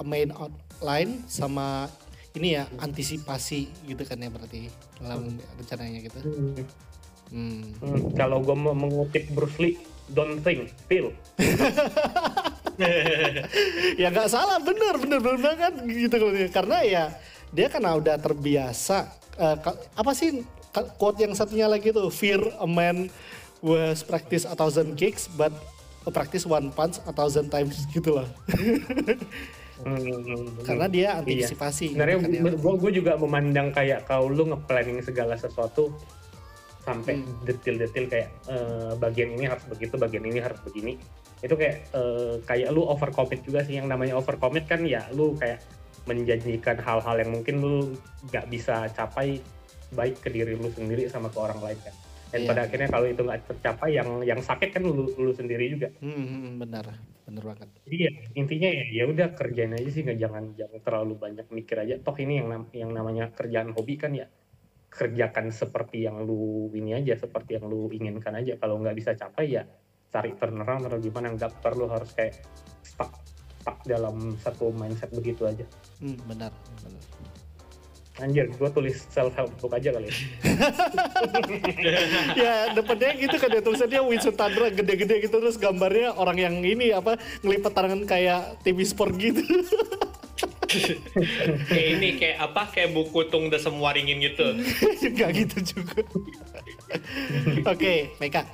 [0.07, 1.91] main outline sama
[2.35, 6.19] ini ya antisipasi gitu kan ya berarti dalam rencananya gitu.
[6.23, 6.55] Hmm.
[7.31, 7.63] Hmm.
[7.83, 9.79] Hmm, kalau gue mengutip Bruce Lee,
[10.11, 11.15] don't think, feel.
[14.01, 16.17] ya nggak salah bener bener bener banget gitu
[16.51, 17.05] karena ya
[17.55, 19.55] dia kan udah terbiasa uh,
[19.95, 20.43] apa sih
[20.99, 23.07] quote yang satunya lagi tuh fear a man
[23.63, 25.55] was practice a thousand kicks but
[26.11, 28.29] practice one punch a thousand times gitu lah
[29.85, 31.11] Hmm, karena dia iya.
[31.19, 31.93] antisipasi.
[31.93, 31.99] Iya.
[31.99, 35.93] Sebenarnya gitu kan, gue juga memandang kayak kau lu ngeplanning segala sesuatu
[36.87, 37.43] sampai hmm.
[37.45, 40.95] detail-detail kayak uh, bagian ini harus begitu, bagian ini harus begini
[41.45, 45.61] itu kayak uh, kayak lu overcommit juga sih yang namanya overcommit kan ya lu kayak
[46.09, 47.75] menjanjikan hal-hal yang mungkin lu
[48.33, 49.45] nggak bisa capai
[49.93, 51.95] baik ke diri lu sendiri sama ke orang lain kan
[52.35, 52.51] dan yeah.
[52.51, 55.95] pada akhirnya kalau itu nggak tercapai yang yang sakit kan lu, lu sendiri juga.
[56.03, 56.85] Hmm, hmm, hmm benar.
[57.31, 57.69] Benar banget.
[57.87, 61.79] Jadi ya intinya ya ya udah kerjain aja sih nggak jangan jangan terlalu banyak mikir
[61.79, 61.95] aja.
[62.03, 64.27] Toh ini yang yang namanya kerjaan hobi kan ya
[64.91, 68.59] kerjakan seperti yang lu ini aja seperti yang lu inginkan aja.
[68.59, 69.63] Kalau nggak bisa capai ya
[70.11, 72.35] cari turnaround atau gimana nggak perlu harus kayak
[72.83, 73.15] stuck
[73.63, 75.63] stuck dalam satu mindset begitu aja.
[76.03, 76.51] Hmm, benar
[76.83, 76.99] benar
[78.23, 80.15] Anjir, gue tulis self help book aja kali ya.
[82.47, 86.95] ya depannya gitu kan ya tulisannya Winston Tandra gede-gede gitu terus gambarnya orang yang ini
[86.95, 89.43] apa ngelipat tangan kayak TV sport gitu.
[91.75, 94.47] kayak ini kayak apa kayak buku tung udah semua ringin gitu.
[95.11, 95.99] Enggak gitu juga.
[97.67, 98.47] Oke, okay, Meka.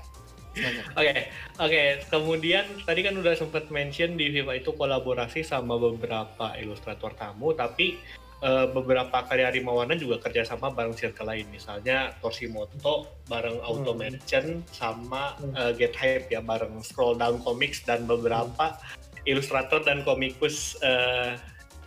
[0.97, 1.21] Oke, oke.
[1.61, 1.87] Okay.
[2.09, 8.01] Kemudian tadi kan udah sempat mention di Viva itu kolaborasi sama beberapa ilustrator tamu, tapi
[8.45, 11.47] uh, beberapa karya Rimawana juga kerjasama bareng circle lain.
[11.53, 14.01] Misalnya Toshimoto bareng Auto hmm.
[14.01, 19.29] Merchant sama uh, Get Hype ya bareng Scroll Down Comics dan beberapa hmm.
[19.29, 21.37] ilustrator dan komikus uh,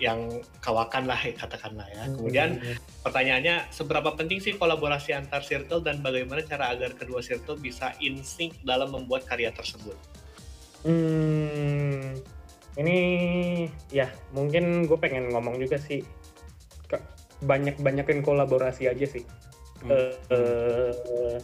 [0.02, 2.04] yang kawakan lah katakanlah ya.
[2.06, 2.78] Hmm, Kemudian hmm, hmm.
[3.06, 8.22] pertanyaannya seberapa penting sih kolaborasi antar circle dan bagaimana cara agar kedua circle bisa in
[8.26, 9.96] sync dalam membuat karya tersebut?
[10.84, 12.20] Hmm,
[12.76, 13.00] ini
[13.94, 16.04] ya mungkin gue pengen ngomong juga sih
[17.44, 19.24] banyak banyakin kolaborasi aja sih.
[19.84, 19.92] Hmm.
[19.92, 21.38] Uh, uh,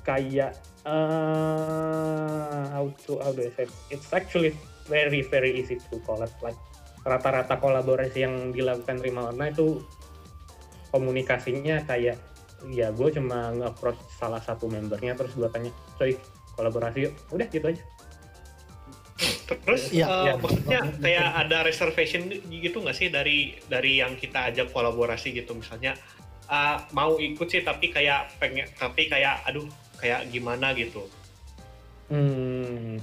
[0.00, 0.56] kayak
[0.88, 4.56] uh, how to how do I say it's actually
[4.88, 6.56] very very easy to collab like
[7.04, 9.80] rata-rata kolaborasi yang dilakukan Rima Warna itu
[10.92, 12.20] komunikasinya kayak
[12.68, 16.12] ya gue cuma nge-approach salah satu membernya terus gue tanya coy
[16.60, 17.80] kolaborasi yuk udah gitu aja
[19.46, 20.34] terus ya, uh, ya.
[20.40, 25.52] maksudnya kayak ada reservation gitu nggak sih dari dari yang kita ajak kolaborasi gitu?
[25.52, 25.94] Misalnya
[26.48, 29.68] uh, mau ikut sih tapi kayak pengen tapi kayak aduh
[30.00, 31.04] kayak gimana gitu?
[32.08, 32.98] Hmm.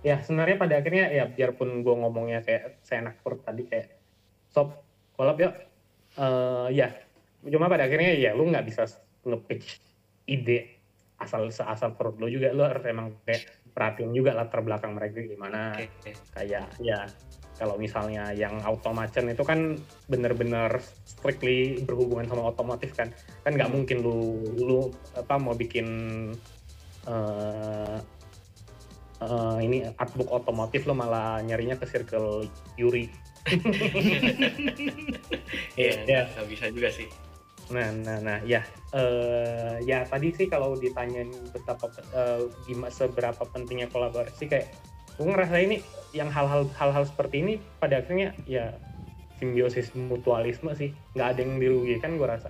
[0.00, 3.98] Ya sebenarnya pada akhirnya ya biarpun gue ngomongnya kayak saya enak perut tadi kayak
[4.48, 4.78] sob
[5.18, 5.54] kolab yuk.
[6.14, 6.94] Uh, ya.
[7.42, 8.86] Cuma pada akhirnya ya lu nggak bisa
[9.26, 9.82] nge-pitch
[10.30, 10.78] ide
[11.18, 12.54] asal seasal perut lu juga.
[12.54, 16.18] Lu harus emang kayak perhatiin juga latar belakang mereka gimana okay.
[16.34, 17.06] kayak ya
[17.58, 19.74] Kalau misalnya yang automation itu kan
[20.06, 23.10] bener-bener strictly berhubungan sama otomotif kan,
[23.42, 23.74] kan nggak hmm.
[23.74, 24.18] mungkin lu
[24.62, 24.78] lu
[25.18, 25.86] apa mau bikin
[27.10, 27.98] uh,
[29.18, 32.46] uh, ini artbook otomotif lo malah nyarinya ke circle
[32.78, 33.10] Yuri.
[35.78, 36.46] Iya, yeah, yeah.
[36.46, 37.06] bisa juga sih.
[37.68, 38.64] Nah, nah, nah, ya,
[38.96, 44.72] uh, ya tadi sih kalau ditanyain betapa uh, gimana seberapa pentingnya kolaborasi kayak
[45.20, 45.84] gue ngerasa ini
[46.16, 48.72] yang hal-hal hal-hal seperti ini pada akhirnya ya
[49.36, 50.96] simbiosis mutualisme sih.
[51.12, 52.48] Nggak ada yang dirugikan gue rasa.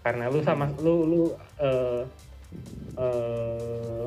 [0.00, 1.22] Karena lu sama lu lu
[1.60, 2.08] uh,
[2.96, 4.06] uh,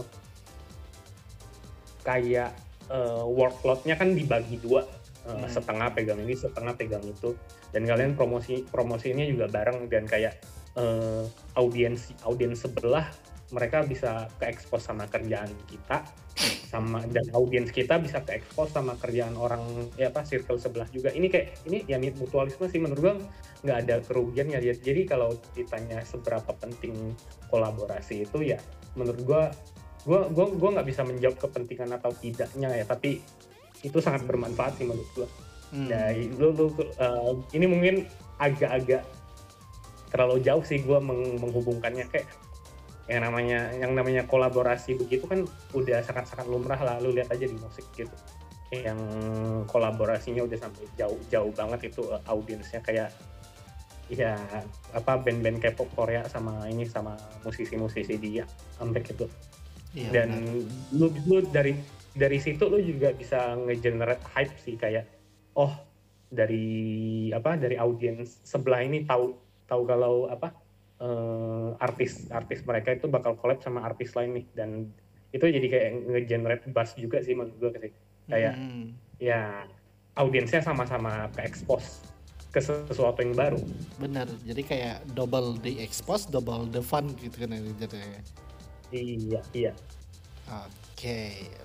[2.01, 2.49] kayak
[2.89, 4.81] uh, workloadnya kan dibagi dua
[5.27, 5.47] hmm.
[5.49, 7.35] setengah pegang ini setengah pegang itu.
[7.71, 10.39] Dan kalian promosi promosinya juga bareng dan kayak
[10.75, 11.23] uh,
[11.57, 13.07] audiens audiens sebelah
[13.51, 16.07] mereka bisa ke expose sama kerjaan kita
[16.71, 21.11] sama dan audiens kita bisa ke expose sama kerjaan orang ya apa circle sebelah juga.
[21.11, 23.15] Ini kayak ini ya mutualisme sih menurut gue
[23.67, 24.63] nggak ada kerugiannya.
[24.63, 27.11] Ya jadi kalau ditanya seberapa penting
[27.51, 28.57] kolaborasi itu ya
[28.95, 29.43] menurut gue
[30.07, 32.87] gue gue gue nggak bisa menjawab kepentingan atau tidaknya ya.
[32.87, 33.19] Tapi
[33.81, 35.27] itu sangat bermanfaat sih menurut gue
[35.73, 35.87] hmm.
[35.89, 36.67] ya lu, lu
[37.01, 37.95] uh, ini mungkin
[38.41, 39.05] agak-agak
[40.11, 42.05] terlalu jauh sih gue meng menghubungkannya.
[42.11, 42.27] Kayak
[43.09, 47.55] yang namanya yang namanya kolaborasi begitu kan udah sangat-sangat lumrah lah lu lihat aja di
[47.55, 48.13] musik gitu.
[48.71, 48.99] Yang
[49.71, 53.09] kolaborasinya udah sampai jauh-jauh banget itu uh, audiensnya kayak
[54.11, 54.35] ya
[54.91, 57.15] apa band-band K-pop Korea sama ini sama
[57.47, 58.43] musisi-musisi dia
[58.75, 59.25] sampai gitu.
[59.91, 60.29] Iya, dan
[60.95, 61.75] lu lu dari
[62.11, 65.07] dari situ lu juga bisa ngegenerate hype sih kayak
[65.55, 65.71] oh
[66.31, 69.35] dari apa dari audiens sebelah ini tahu
[69.67, 70.51] tahu kalau apa
[71.03, 74.45] uh, artis artis mereka itu bakal collab sama artis lain nih.
[74.55, 74.69] Dan
[75.31, 77.93] itu jadi kayak ngegenerate buzz juga sih menurut gue sih.
[78.27, 78.87] Kayak hmm.
[79.19, 79.67] ya
[80.15, 82.03] audiensnya sama-sama ke expose
[82.51, 83.59] ke sesuatu yang baru.
[83.99, 87.99] Benar jadi kayak double the expose double the fun gitu kan jadi
[88.91, 89.73] iya iya
[90.59, 91.19] oke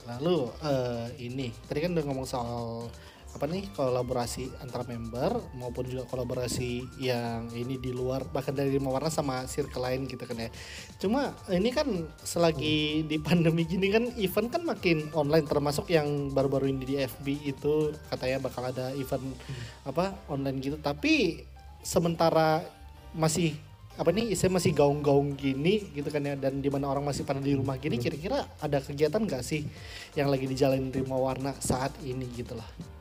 [0.07, 2.89] lalu uh, ini tadi kan udah ngomong soal
[3.37, 8.89] apa nih kolaborasi antara member maupun juga kolaborasi yang ini di luar bahkan dari lima
[8.89, 10.49] warna sama circle lain gitu kan ya.
[10.97, 11.85] Cuma ini kan
[12.25, 17.27] selagi di pandemi gini kan event kan makin online termasuk yang baru-baru ini di FB
[17.45, 19.37] itu katanya bakal ada event
[19.85, 20.81] apa online gitu.
[20.81, 21.45] Tapi
[21.85, 22.65] sementara
[23.13, 23.53] masih
[23.97, 27.41] apa nih saya masih gaung-gaung gini gitu kan ya dan di mana orang masih pada
[27.41, 29.65] di rumah gini kira-kira ada kegiatan nggak sih
[30.13, 32.97] yang lagi dijalanin Rima Warna saat ini gitu lah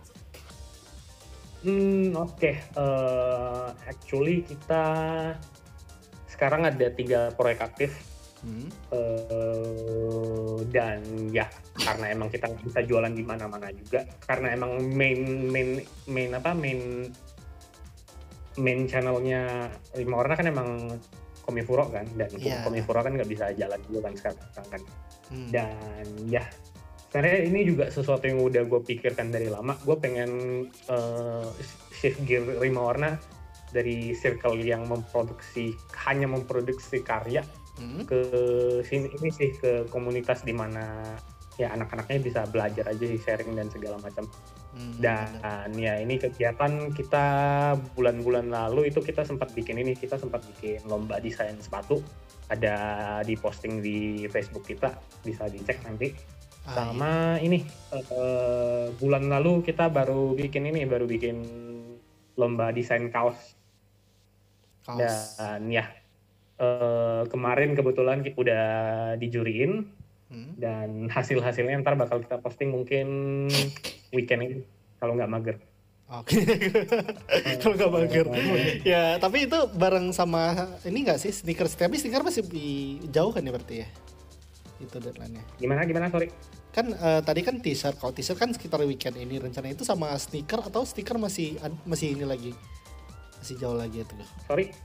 [1.66, 2.38] Hmm, oke.
[2.38, 2.62] Okay.
[2.78, 4.86] Uh, eh, actually kita
[6.30, 7.92] sekarang ada tiga proyek aktif.
[8.46, 8.70] Hmm.
[8.94, 11.02] Uh, dan
[11.34, 11.50] ya
[11.82, 17.10] karena emang kita bisa jualan di mana-mana juga karena emang main main main apa main
[18.62, 20.70] main channelnya lima orang kan emang
[21.46, 22.66] Komifuro kan dan yeah.
[22.66, 24.82] Komifuro kan nggak bisa jalan juga kan sekarang kan
[25.30, 25.50] hmm.
[25.54, 26.44] dan ya
[27.14, 30.32] karena ini juga sesuatu yang udah gue pikirkan dari lama gue pengen
[30.92, 31.48] uh,
[31.94, 33.16] shift gear lima warna
[33.72, 35.76] dari circle yang memproduksi
[36.08, 37.46] hanya memproduksi karya
[37.80, 38.04] hmm.
[38.04, 38.20] ke
[38.84, 41.16] sini ini sih ke komunitas di mana
[41.56, 44.28] ya anak-anaknya bisa belajar aja sih sharing dan segala macam
[44.76, 45.00] hmm.
[45.00, 47.26] dan ya ini kegiatan kita
[47.96, 52.04] bulan-bulan lalu itu kita sempat bikin ini kita sempat bikin lomba desain sepatu
[52.52, 52.76] ada
[53.26, 54.94] di posting di Facebook kita
[55.26, 56.14] bisa dicek nanti
[56.66, 57.46] sama iya.
[57.46, 57.60] ini
[57.94, 61.38] uh, bulan lalu kita baru bikin ini baru bikin
[62.36, 63.38] lomba desain kaos,
[64.84, 65.38] kaos.
[65.38, 65.86] dan ya
[66.58, 68.66] uh, kemarin kebetulan kita udah
[69.22, 69.94] dijuriin
[70.34, 70.52] hmm.
[70.58, 73.08] dan hasil hasilnya ntar bakal kita posting mungkin
[74.16, 74.56] weekend ini
[74.98, 75.58] kalau nggak mager
[76.06, 76.70] Oke, okay.
[77.66, 78.26] kalau nggak mager.
[78.86, 80.54] ya, tapi itu bareng sama
[80.86, 81.74] ini nggak sih sneakers?
[81.74, 82.46] Tapi sneaker masih
[83.10, 83.90] jauh kan ya berarti ya?
[84.78, 85.42] Itu deadline-nya.
[85.58, 86.30] Gimana gimana sorry?
[86.76, 90.60] kan uh, tadi kan t-shirt kalau t-shirt kan sekitar weekend ini rencana itu sama stiker
[90.60, 91.56] atau stiker masih
[91.88, 92.52] masih ini lagi
[93.40, 94.12] masih jauh lagi itu
[94.44, 94.76] sorry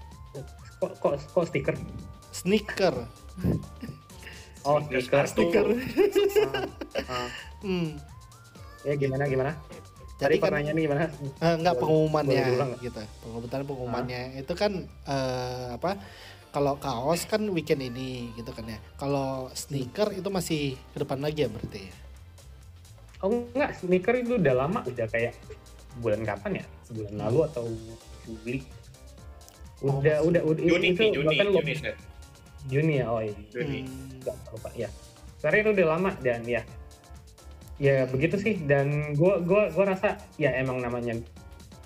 [0.78, 1.74] kok kok kok stiker
[2.31, 2.95] sneaker
[4.70, 7.28] oh stiker stiker uh, uh.
[7.66, 7.99] hmm.
[8.87, 9.53] Ya gimana gimana
[10.20, 11.05] jadi kan, pertanyaannya gimana?
[11.41, 12.45] Uh, enggak pengumumannya
[12.85, 13.01] gitu.
[13.24, 14.43] Pengumuman pengumumannya uh.
[14.45, 14.72] itu kan
[15.09, 15.97] uh, apa?
[16.51, 18.78] kalau kaos kan weekend ini gitu kan ya.
[18.99, 21.95] Kalau sneaker itu masih ke depan lagi ya berarti ya?
[23.22, 25.39] Oh enggak, sneaker itu udah lama, udah kayak
[26.03, 26.64] bulan kapan ya?
[26.91, 27.64] Bulan lalu atau
[28.26, 28.66] Juli?
[29.81, 31.93] Udah, oh, udah, udah, Juni, itu Juni, bahkan Juni, Juni,
[32.68, 33.35] Juni ya, oh iya.
[33.55, 33.81] Juni.
[33.87, 34.18] Hmm.
[34.18, 34.89] Enggak lupa ya.
[35.41, 36.61] Karena itu udah lama dan ya
[37.81, 38.61] ya begitu sih.
[38.61, 41.16] Dan gue gua gua rasa ya emang namanya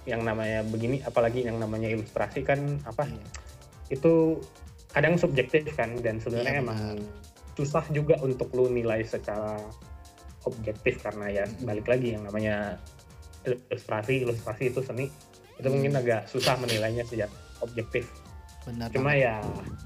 [0.05, 3.24] yang namanya begini apalagi yang namanya ilustrasi kan apa iya.
[3.95, 4.42] itu
[4.90, 5.95] kadang subjektif kan.
[6.03, 6.80] Dan sebenarnya iya, emang
[7.55, 9.57] susah juga untuk lu nilai secara
[10.45, 12.76] objektif karena ya balik lagi yang namanya
[13.47, 15.07] ilustrasi ilustrasi itu seni
[15.55, 17.30] itu mungkin agak susah menilainya sejak
[17.62, 18.11] objektif.
[18.64, 19.28] Benar cuma banget.
[19.28, 19.34] ya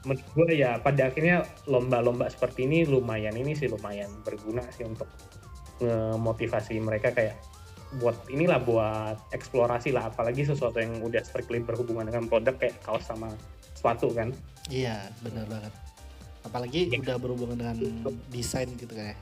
[0.07, 5.11] menurut gue ya pada akhirnya lomba-lomba seperti ini lumayan ini sih lumayan berguna sih untuk
[5.79, 7.39] ngemotivasi mereka kayak
[7.97, 13.09] buat inilah buat eksplorasi lah apalagi sesuatu yang udah strictly berhubungan dengan produk kayak kaos
[13.09, 13.33] sama
[13.73, 14.29] sepatu kan
[14.69, 15.73] iya benar banget
[16.45, 17.01] apalagi ya.
[17.01, 17.77] udah berhubungan dengan
[18.29, 19.17] desain gitu kayak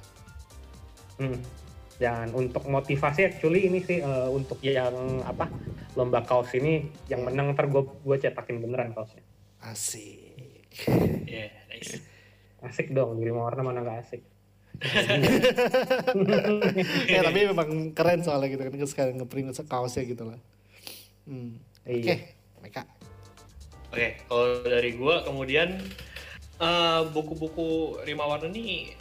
[1.23, 1.39] hmm.
[2.03, 5.47] dan untuk motivasi actually ini sih uh, untuk yang apa
[5.95, 7.27] lomba kaos ini yang iya.
[7.31, 9.23] menang ntar gue gue cetakin beneran kaosnya
[9.63, 10.67] asik
[11.25, 12.03] yeah, nice.
[12.67, 14.23] asik dong di warna mana gak asik
[17.13, 20.39] ya tapi memang keren soalnya gitu kan sekarang ngeprint kaosnya gitu lah
[21.29, 21.57] hmm.
[21.89, 21.95] iya.
[21.97, 22.19] oke okay.
[22.61, 25.81] mereka oke okay, kalau dari gua kemudian
[26.61, 28.93] uh, buku-buku Rima Warna ini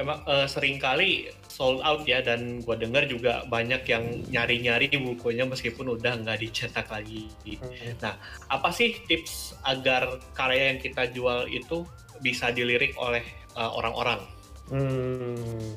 [0.00, 5.44] emang uh, sering kali sold out ya dan gue dengar juga banyak yang nyari-nyari bukunya
[5.44, 7.28] meskipun udah nggak dicetak lagi.
[7.44, 7.92] Hmm.
[8.00, 8.14] Nah,
[8.48, 11.84] apa sih tips agar karya yang kita jual itu
[12.24, 13.20] bisa dilirik oleh
[13.52, 14.24] uh, orang-orang?
[14.70, 15.74] Hmm.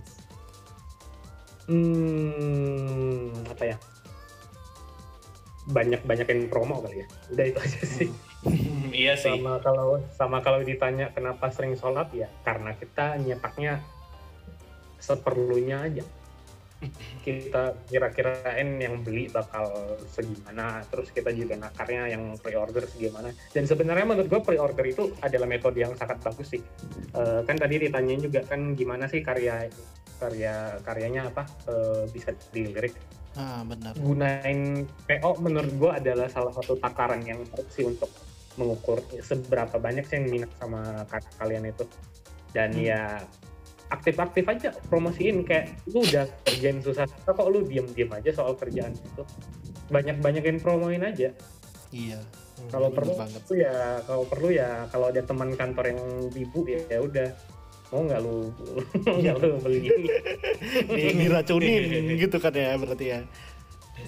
[1.65, 3.77] Hmm, apa ya?
[5.65, 7.07] Banyak-banyakin promo kali ya.
[7.33, 8.09] Udah itu aja sih.
[8.45, 9.33] Hmm, iya sih.
[9.33, 13.81] Sama kalau sama kalau ditanya kenapa sering sholat ya karena kita nyetaknya
[15.01, 16.05] seperlunya aja
[17.25, 19.71] kita kira-kirain yang beli bakal
[20.11, 23.31] segimana terus kita juga nakarnya yang pre-order segimana.
[23.51, 26.61] Dan sebenarnya menurut gue pre-order itu adalah metode yang sangat bagus sih.
[27.15, 29.71] Uh, kan tadi ditanyain juga kan gimana sih karya
[30.15, 32.95] karya karyanya apa uh, bisa dilirik.
[33.35, 33.95] Ah benar.
[33.99, 38.07] Gunain PO menurut gue adalah salah satu takaran yang baik sih untuk
[38.55, 41.03] mengukur seberapa banyak sih yang minat sama
[41.39, 41.83] kalian itu.
[42.55, 42.87] Dan hmm.
[42.87, 43.19] ya
[43.93, 49.23] aktif-aktif aja promosiin kayak lu udah kerjain susah kok lu diem-diem aja soal kerjaan itu
[49.89, 51.29] banyak-banyakin promoin aja.
[51.93, 52.19] Iya.
[52.19, 53.41] Hmm, kalau perlu banget.
[53.53, 56.01] ya kalau perlu ya kalau ada teman kantor yang
[56.33, 57.29] ibu ya, ya udah.
[57.93, 58.49] Mau nggak lu
[59.21, 59.93] nggak lu beli?
[61.21, 63.19] Diracunin gitu kan ya berarti ya.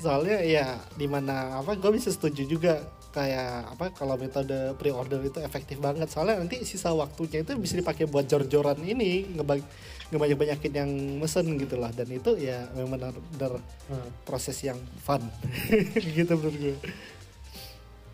[0.01, 0.65] Soalnya ya
[0.97, 2.81] di mana apa gue bisa setuju juga
[3.17, 6.05] kayak apa kalau metode pre-order itu efektif banget.
[6.13, 9.65] Soalnya nanti sisa waktunya itu bisa dipakai buat jor-joran ini ngebag
[10.13, 11.89] ngebanyak-banyakin yang mesen gitu lah.
[11.89, 13.01] Dan itu ya memang
[13.33, 13.57] benar
[13.89, 14.21] hmm.
[14.21, 15.25] proses yang fun.
[16.15, 16.75] Gitu menurut gue.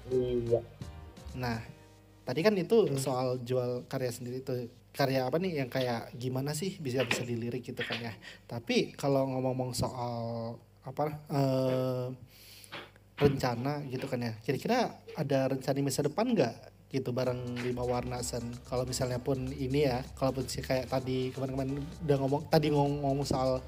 [0.09, 0.61] Iya.
[1.35, 1.59] Nah
[2.23, 2.95] tadi kan itu hmm.
[2.95, 7.61] soal jual karya sendiri itu karya apa nih yang kayak gimana sih bisa bisa dilirik
[7.61, 8.13] gitu kan ya.
[8.47, 10.15] Tapi kalau ngomong-ngomong soal
[10.83, 12.07] apa uh,
[13.29, 14.33] rencana gitu kan ya.
[14.43, 16.55] Kira-kira ada rencana di masa depan nggak
[16.93, 18.45] gitu bareng lima warna sen?
[18.69, 23.25] Kalau misalnya pun ini ya kalau pun sih kayak tadi kemarin-kemarin udah ngomong tadi ngomong,
[23.25, 23.63] soal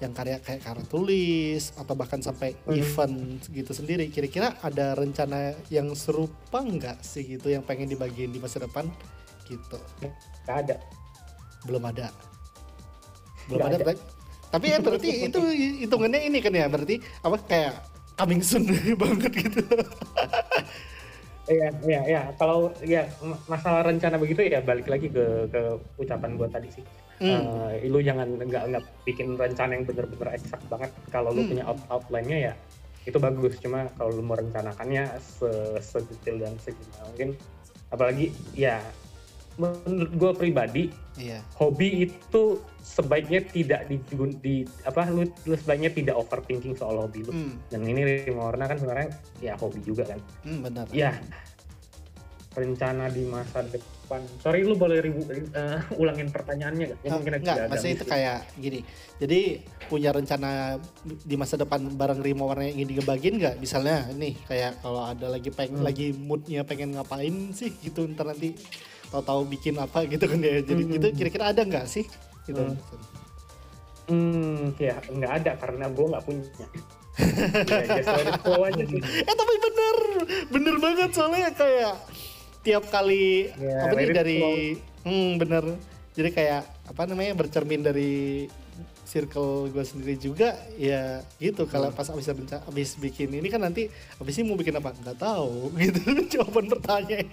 [0.00, 2.72] yang karya kayak karya tulis atau bahkan sampai hmm.
[2.72, 3.20] event
[3.52, 8.64] gitu sendiri kira-kira ada rencana yang serupa nggak sih gitu yang pengen dibagiin di masa
[8.64, 8.88] depan?
[9.44, 9.76] Gitu.
[10.48, 10.76] Nggak ada.
[11.68, 12.08] Belum ada.
[13.50, 13.94] Belum ada, ada.
[14.50, 15.40] tapi ya berarti itu
[15.86, 17.74] hitungannya ini kan ya berarti apa kayak
[18.20, 18.68] coming soon
[19.02, 19.64] banget gitu.
[21.50, 22.22] Iya, iya, iya.
[22.36, 23.08] Kalau ya
[23.48, 25.60] masalah rencana begitu ya balik lagi ke ke
[25.98, 26.84] ucapan gue tadi sih.
[27.20, 27.42] Hmm.
[27.42, 30.92] Uh, lu jangan nggak nggak bikin rencana yang bener-bener eksak banget.
[31.08, 31.50] Kalau lu hmm.
[31.50, 32.54] punya out outline-nya ya
[33.08, 33.58] itu bagus.
[33.58, 35.50] Cuma kalau lu merencanakannya se
[35.80, 37.28] sedetail dan segimana mungkin,
[37.90, 38.78] apalagi ya
[39.60, 40.84] menurut gue pribadi
[41.20, 41.44] iya.
[41.60, 44.00] hobi itu sebaiknya tidak di,
[44.40, 44.54] di
[44.88, 47.54] apa lu, lu sebaiknya tidak overthinking soal hobi lu hmm.
[47.68, 49.12] dan ini lima warna kan sebenarnya
[49.44, 51.12] ya hobi juga kan hmm, benar ya
[52.50, 56.98] rencana di masa depan sorry lu boleh ribu uh, ulangin pertanyaannya gak?
[57.06, 58.80] Ya, mungkin enggak, maksudnya itu kayak gini
[59.22, 59.40] jadi
[59.86, 64.82] punya rencana di masa depan bareng Rimo warna yang ingin dibagiin nggak misalnya nih kayak
[64.82, 65.86] kalau ada lagi pengen hmm.
[65.86, 68.58] lagi moodnya pengen ngapain sih gitu ntar nanti
[69.10, 70.62] tahu-tahu bikin apa gitu kan ya.
[70.62, 70.96] Jadi hmm.
[70.96, 72.06] itu kira-kira ada nggak sih?
[72.46, 72.62] Gitu.
[72.62, 72.78] Hmm.
[74.10, 76.46] hmm ya nggak ada karena gue nggak punya.
[77.20, 79.02] Ya, aja sih.
[79.04, 79.96] eh tapi bener.
[80.48, 82.00] Bener banget soalnya kayak
[82.64, 84.40] tiap kali ya, apa nih dari
[85.04, 85.64] hmm bener.
[86.16, 88.46] Jadi kayak apa namanya bercermin dari
[89.04, 91.68] circle gue sendiri juga ya gitu.
[91.68, 91.98] Kalau hmm.
[91.98, 94.96] pas abis abis bikin ini kan nanti abis ini mau bikin apa?
[94.96, 96.00] Nggak tahu gitu.
[96.40, 97.28] Jawaban pertanyaan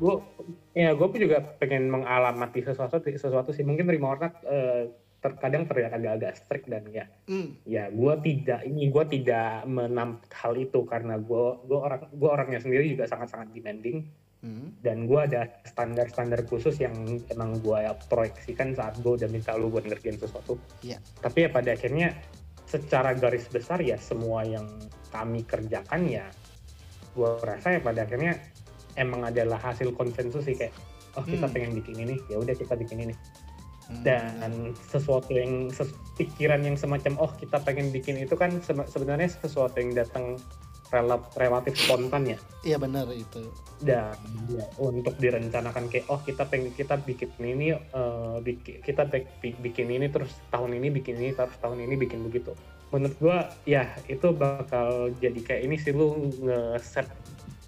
[0.00, 0.14] gue
[0.72, 4.88] ya gue pun juga pengen mengalamati sesuatu sesuatu sih mungkin terima warna uh,
[5.22, 7.62] terkadang terlihat agak-agak strict dan ya mm.
[7.62, 12.58] ya gue tidak ini gue tidak menam hal itu karena gue gue orang gue orangnya
[12.58, 14.10] sendiri juga sangat-sangat demanding
[14.42, 14.82] mm.
[14.82, 16.92] dan gue ada standar-standar khusus yang
[17.30, 20.98] emang gue ya proyeksikan saat gue udah minta lu buat ngerjain sesuatu yeah.
[21.22, 22.18] tapi ya pada akhirnya
[22.66, 24.66] secara garis besar ya semua yang
[25.14, 26.26] kami kerjakan ya
[27.14, 28.42] gue rasa ya pada akhirnya
[28.96, 30.74] emang adalah hasil konsensus sih kayak
[31.16, 31.54] oh kita hmm.
[31.54, 34.02] pengen bikin ini ya udah kita bikin ini hmm.
[34.04, 39.28] dan sesuatu yang ses pikiran yang semacam oh kita pengen bikin itu kan se sebenarnya
[39.28, 40.40] sesuatu yang datang
[40.92, 42.38] relap relatif spontan ya
[42.68, 43.48] iya benar itu
[43.80, 44.12] dan
[44.52, 49.08] ya, untuk direncanakan kayak oh kita pengen kita bikin ini uh, bikin kita
[49.40, 52.52] bikin ini terus tahun ini bikin ini terus tahun ini bikin begitu
[52.92, 57.08] menurut gua ya itu bakal jadi kayak ini sih lu nge-set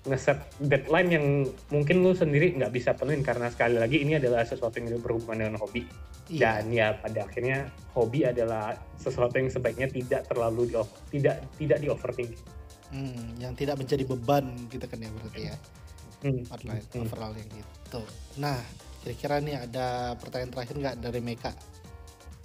[0.04, 1.26] ngeset deadline yang
[1.72, 5.56] mungkin lu sendiri nggak bisa penuhin karena sekali lagi ini adalah sesuatu yang berhubungan dengan
[5.56, 5.88] hobi
[6.28, 6.60] iya.
[6.60, 10.76] dan ya pada akhirnya hobi adalah sesuatu yang sebaiknya tidak terlalu di
[11.16, 12.44] tidak tidak di overthinking
[12.92, 15.56] hmm, yang tidak menjadi beban gitu kan ya berarti ya
[16.28, 16.52] hmm.
[16.52, 17.04] outline hmm.
[17.08, 18.02] overall yang gitu
[18.36, 18.60] nah
[19.00, 21.52] kira-kira nih ada pertanyaan terakhir nggak dari Meka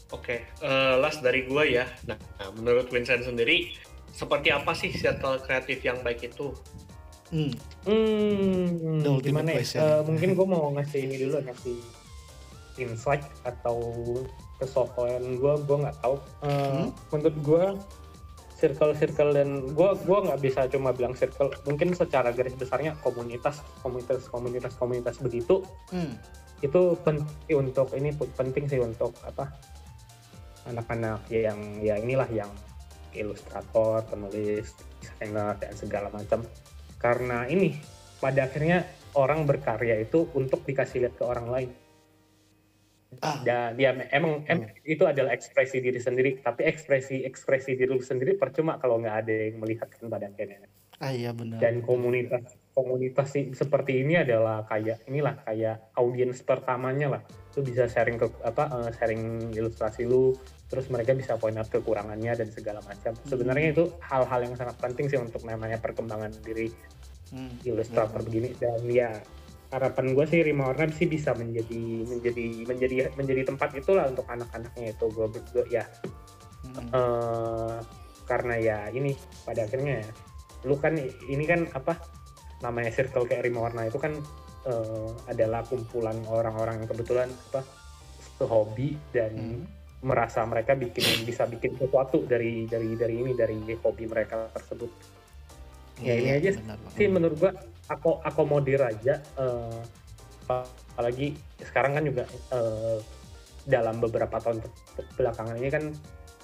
[0.09, 1.85] Oke, okay, uh, eh, last dari gua ya.
[2.09, 2.17] Nah,
[2.57, 3.77] menurut Vincent sendiri,
[4.09, 6.49] seperti apa sih circle kreatif yang baik itu?
[7.29, 7.53] Hmm.
[7.85, 9.63] Hmm, gimana ya?
[9.77, 11.77] Uh, mungkin gue mau ngasih ini dulu ngasih
[12.81, 13.77] insight atau
[14.57, 16.15] kesokoyan gue, gue nggak tahu.
[16.41, 16.87] Uh, hmm?
[17.13, 17.63] Menurut gue
[18.59, 23.63] circle circle dan gue gue nggak bisa cuma bilang circle mungkin secara garis besarnya komunitas
[23.79, 25.63] komunitas komunitas komunitas begitu
[25.95, 26.19] hmm.
[26.59, 29.47] itu penting untuk ini penting sih untuk apa
[30.67, 32.51] anak-anak yang ya inilah yang
[33.15, 36.43] ilustrator penulis desainer dan segala macam
[36.99, 37.79] karena ini
[38.19, 38.83] pada akhirnya
[39.15, 41.71] orang berkarya itu untuk dikasih lihat ke orang lain.
[43.25, 43.41] Ah.
[43.41, 44.53] dan dia emang hmm.
[44.53, 46.45] em, itu adalah ekspresi diri sendiri.
[46.45, 50.69] Tapi ekspresi ekspresi diri sendiri percuma kalau nggak ada yang melihat kan pada akhirnya.
[51.01, 51.57] Ah iya benar.
[51.57, 57.21] Dan komunitas komunitas seperti ini adalah kayak inilah kayak audiens pertamanya lah.
[57.57, 60.37] Lu bisa sharing ke apa uh, sharing ilustrasi lu
[60.69, 63.25] terus mereka bisa point out kekurangannya dan segala macam hmm.
[63.25, 66.69] sebenarnya itu hal-hal yang sangat penting sih untuk namanya perkembangan diri
[67.33, 67.65] hmm.
[67.65, 68.27] ilustrator hmm.
[68.29, 69.09] begini dan ya
[69.73, 74.93] harapan gue sih Rima Warna sih bisa menjadi menjadi menjadi menjadi tempat itulah untuk anak-anaknya
[74.93, 75.85] itu gue gue ya
[76.69, 76.89] hmm.
[76.93, 77.77] uh,
[78.29, 80.09] karena ya ini pada akhirnya ya
[80.69, 81.97] lu kan ini kan apa
[82.61, 84.13] namanya circle kayak Rima Warna itu kan
[84.69, 87.65] uh, adalah kumpulan orang-orang yang kebetulan apa
[88.45, 94.05] hobi dan hmm merasa mereka bikin bisa bikin sesuatu dari dari dari ini dari hobi
[94.07, 94.91] mereka tersebut.
[95.99, 97.51] Ya ini iya, aja benar, sih menurut gua
[97.91, 99.83] aku akomodir aja uh,
[100.47, 102.23] apalagi sekarang kan juga
[102.55, 103.03] uh,
[103.67, 104.63] dalam beberapa tahun
[105.19, 105.83] belakangan ini kan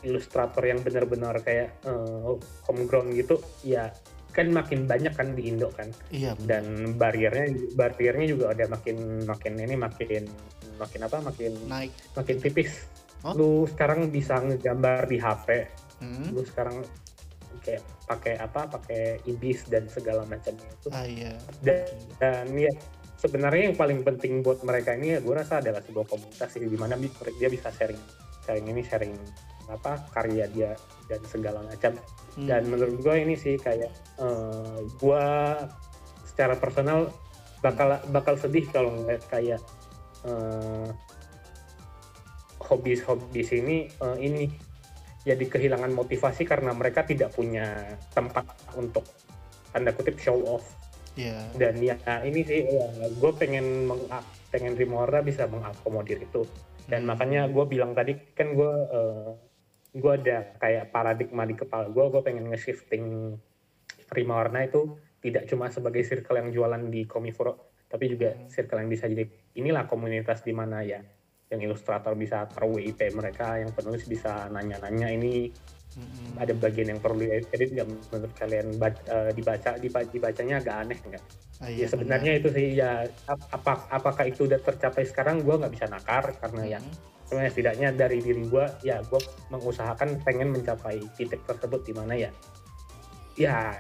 [0.04, 2.36] ilustrator yang benar-benar kayak uh,
[2.68, 3.90] homegrown gitu ya
[4.36, 5.88] kan makin banyak kan di Indo kan.
[6.12, 10.28] Iya, dan bariernya bariernya juga ada makin makin ini makin
[10.76, 11.92] makin apa makin naik.
[12.20, 12.84] makin tipis
[13.26, 13.34] Oh?
[13.34, 15.48] Lu sekarang bisa ngegambar di HP.
[16.00, 16.30] Hmm?
[16.30, 16.86] Lu sekarang
[17.66, 18.70] kayak pakai apa?
[18.70, 20.88] Pakai Ibis dan segala macamnya itu.
[20.94, 21.34] Ah iya.
[21.66, 21.90] Dan,
[22.22, 22.70] dan ya
[23.26, 26.94] sebenarnya yang paling penting buat mereka ini ya gue rasa adalah sebuah komunitas di mana
[27.42, 27.98] dia bisa sharing
[28.46, 29.18] sharing ini sharing
[29.66, 30.78] apa karya dia
[31.10, 31.98] dan segala macam
[32.38, 32.46] hmm.
[32.46, 33.90] dan menurut gue ini sih kayak
[34.22, 35.26] uh, eh, gue
[36.30, 37.10] secara personal
[37.66, 39.62] bakal bakal sedih kalau ngeliat kayak
[40.30, 40.94] uh,
[42.66, 44.50] hobis-hobis ini uh, ini
[45.26, 48.46] jadi kehilangan motivasi karena mereka tidak punya tempat
[48.78, 49.06] untuk
[49.74, 50.64] tanda kutip show off.
[51.18, 51.42] Yeah.
[51.58, 54.06] Dan ya ini sih ya, gue pengen meng
[54.54, 56.46] pengen Rimora bisa mengakomodir itu.
[56.86, 57.10] Dan hmm.
[57.10, 59.34] makanya gue bilang tadi kan gue uh,
[59.96, 63.34] gue ada kayak paradigma di kepala gue, gue pengen nge-shifting
[64.14, 64.94] Rimorna itu
[65.26, 68.54] tidak cuma sebagai circle yang jualan di Komifuro, tapi juga hmm.
[68.54, 69.26] circle yang bisa jadi
[69.58, 71.02] inilah komunitas di mana ya
[71.54, 75.54] yang ilustrator bisa tahu WIP mereka, yang penulis bisa nanya-nanya ini
[75.96, 76.42] hmm.
[76.42, 79.78] ada bagian yang perlu edit nggak menurut kalian baca, uh, dibaca
[80.10, 81.24] dibacanya agak aneh nggak?
[81.64, 82.42] Ah, iya, ya sebenarnya benar.
[82.44, 82.92] itu sih ya
[83.32, 86.72] apa apakah itu udah tercapai sekarang gue nggak bisa nakar karena hmm.
[86.76, 86.80] ya
[87.26, 92.32] sebenarnya setidaknya dari diri gue ya gue mengusahakan pengen mencapai titik tersebut di mana ya
[93.40, 93.80] ya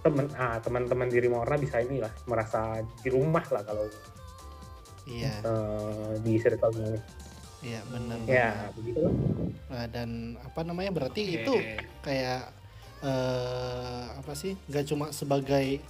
[0.00, 3.86] teman ah, teman-teman diri Morna bisa inilah merasa di rumah lah kalau
[5.08, 5.34] iya.
[5.42, 7.00] uh, di circle ini.
[7.58, 8.18] Iya benar.
[8.28, 9.02] Ya begitu.
[9.66, 11.36] Nah, dan apa namanya berarti okay.
[11.42, 11.54] itu
[12.06, 12.42] kayak
[13.02, 14.54] uh, apa sih?
[14.70, 15.82] Gak cuma sebagai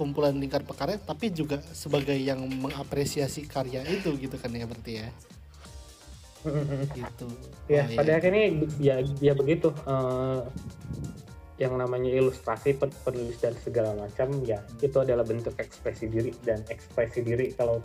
[0.00, 5.08] kumpulan lingkar pekarya, tapi juga sebagai yang mengapresiasi karya itu gitu kan ya berarti ya.
[6.96, 7.28] gitu
[7.68, 8.18] ya oh, pada iya.
[8.18, 8.44] akhirnya
[8.80, 10.40] ya ya begitu uh,
[11.60, 17.20] yang namanya ilustrasi penulis dan segala macam ya itu adalah bentuk ekspresi diri dan ekspresi
[17.20, 17.84] diri kalau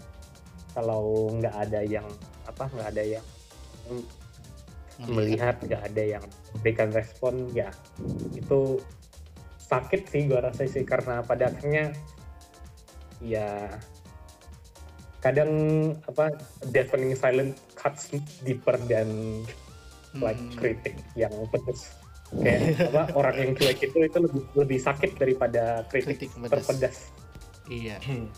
[0.75, 2.05] kalau nggak ada yang
[2.45, 3.25] apa nggak ada yang
[5.07, 5.55] melihat.
[5.63, 6.25] nggak ada yang
[6.59, 7.71] berikan respon ya
[8.35, 8.79] itu
[9.57, 11.95] sakit sih gua rasa sih karena pada akhirnya
[13.23, 13.71] ya
[15.23, 15.51] kadang
[16.05, 16.37] apa
[16.69, 18.13] deafening silent cuts
[18.45, 19.41] deeper dan
[20.21, 20.53] like hmm.
[20.55, 21.97] kritik yang pedes.
[22.35, 27.09] Kayak apa orang yang cuek itu itu lebih lebih sakit daripada kritik, kritik terpedas
[27.69, 27.97] iya.
[28.01, 28.29] Hmm.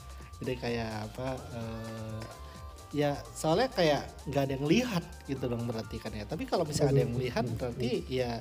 [0.44, 2.22] Jadi kayak apa uh,
[2.96, 6.96] ya soalnya kayak nggak ada yang lihat gitu dong berarti kan ya tapi kalau misalnya
[6.96, 7.58] ada yang melihat hmm.
[7.60, 8.40] berarti ya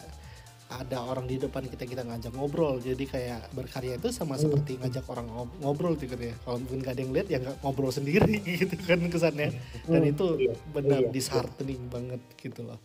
[0.67, 5.07] ada orang di depan kita kita ngajak ngobrol jadi kayak berkarya itu sama seperti ngajak
[5.07, 5.31] orang
[5.63, 8.75] ngobrol gitu kan ya kalau mungkin gak ada yang lihat ya nggak ngobrol sendiri gitu
[8.83, 9.55] kan kesannya
[9.87, 10.55] dan itu iya.
[10.75, 11.11] benar iya.
[11.15, 12.83] disheartening banget gitu loh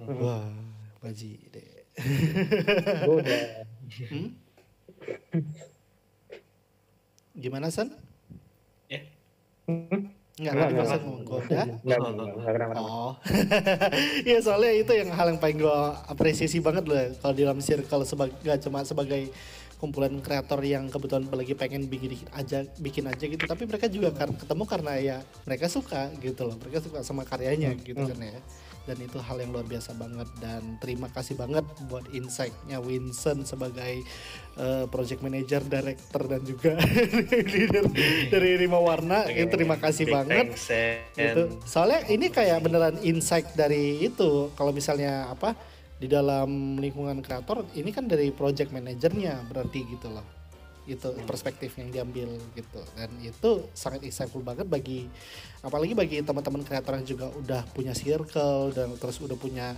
[0.00, 0.48] wah
[1.02, 1.82] Baji deh.
[3.10, 3.66] Udah.
[4.14, 4.28] hmm?
[7.32, 7.88] Gimana San?
[8.88, 9.00] Ya.
[9.68, 10.12] Hmm?
[10.40, 11.00] Enggak, enggak, enggak,
[11.84, 13.12] enggak, enggak, Oh.
[14.24, 18.08] Iya soalnya itu yang hal yang paling gue apresiasi banget loh kalau di dalam circle
[18.08, 19.28] sebagai gak cuma sebagai
[19.76, 24.64] kumpulan kreator yang kebetulan lagi pengen bikin aja bikin aja gitu tapi mereka juga ketemu
[24.64, 28.40] karena ya mereka suka gitu loh mereka suka sama karyanya gitu kan ya
[28.82, 34.02] dan itu hal yang luar biasa banget dan terima kasih banget buat insightnya Winston sebagai
[34.58, 36.74] uh, project manager, director dan juga
[37.54, 37.86] leader
[38.28, 39.46] dari Rima Warna okay.
[39.46, 40.46] terima kasih Big banget
[41.14, 41.42] gitu.
[41.62, 45.54] soalnya ini kayak beneran insight dari itu kalau misalnya apa
[46.02, 50.41] di dalam lingkungan kreator ini kan dari project manajernya berarti gitu loh
[50.86, 52.80] itu perspektif yang diambil gitu.
[52.98, 55.06] Dan itu sangat insightful banget bagi
[55.62, 59.74] apalagi bagi teman-teman kreator yang juga udah punya circle dan terus udah punya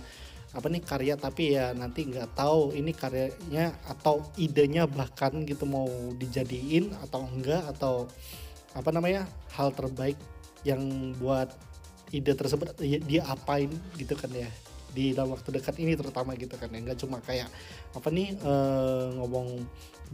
[0.55, 5.87] apa nih karya tapi ya nanti nggak tahu ini karyanya atau idenya bahkan gitu mau
[6.15, 8.07] dijadiin atau enggak atau
[8.71, 10.15] apa namanya hal terbaik
[10.63, 11.51] yang buat
[12.15, 13.67] ide tersebut dia apain
[13.99, 14.47] gitu kan ya
[14.95, 16.79] di dalam waktu dekat ini terutama gitu kan ya.
[16.79, 17.51] Nggak cuma kayak
[17.91, 19.59] apa nih uh, ngomong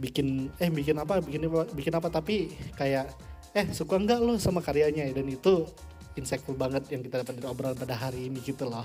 [0.00, 3.12] bikin eh bikin apa bikin apa bikin apa tapi kayak
[3.52, 5.08] eh suka enggak lo sama karyanya?
[5.12, 5.68] Dan itu
[6.12, 8.84] insightful banget yang kita dapat dari obrolan pada hari ini gitu loh.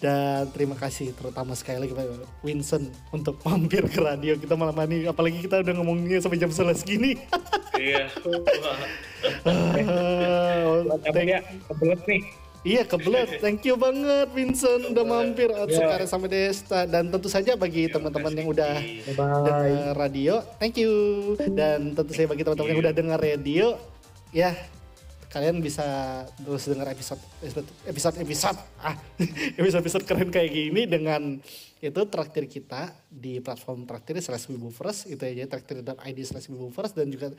[0.00, 5.08] Dan terima kasih terutama sekali lagi Pak Winston untuk mampir ke radio kita malam ini.
[5.08, 7.16] Apalagi kita udah ngomongnya sampai jam 11 gini.
[7.76, 8.08] Iya.
[9.22, 11.30] Uh, thank,
[12.10, 15.66] nih Iya kebelet, thank you banget Vincent udah mampir yeah.
[15.66, 16.86] sekarang sampai Desta.
[16.86, 21.34] Dan tentu saja bagi teman-teman yang udah dengar radio, thank you.
[21.50, 23.74] Dan tentu saja bagi teman-teman yang udah dengar radio,
[24.30, 24.54] ya
[25.34, 25.82] kalian bisa
[26.38, 27.22] terus dengar episode
[27.88, 29.00] episode episode ah
[29.58, 31.40] episode episode keren kayak gini dengan
[31.82, 35.10] itu traktir kita di platform traktir slash first.
[35.10, 36.94] Itu aja traktir.id slash first.
[36.94, 37.34] Dan juga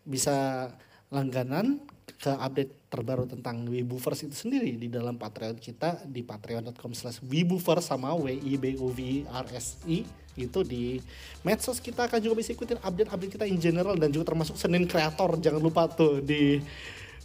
[0.00, 0.72] bisa
[1.12, 1.84] langganan
[2.16, 7.88] ke update terbaru tentang Wibufers itu sendiri di dalam Patreon kita di patreon.com slash Wibufers
[7.88, 10.04] sama W I B U V R S I
[10.36, 11.00] itu di
[11.40, 12.04] medsos kita.
[12.04, 15.40] Akan juga bisa ikutin update-update kita in general dan juga termasuk Senin Kreator.
[15.40, 16.60] Jangan lupa tuh di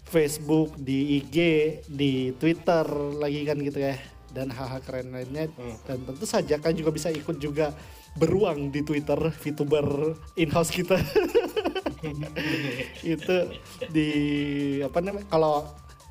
[0.08, 1.38] Facebook, di IG,
[1.92, 2.88] di Twitter
[3.20, 3.96] lagi kan gitu ya.
[4.32, 5.52] Dan hal-hal keren lainnya.
[5.52, 5.76] Hmm.
[5.84, 7.76] dan tentu saja kan juga bisa ikut juga
[8.18, 10.98] beruang di Twitter VTuber in-house kita
[13.16, 13.36] itu
[13.92, 14.10] di
[14.84, 15.66] apa namanya kalau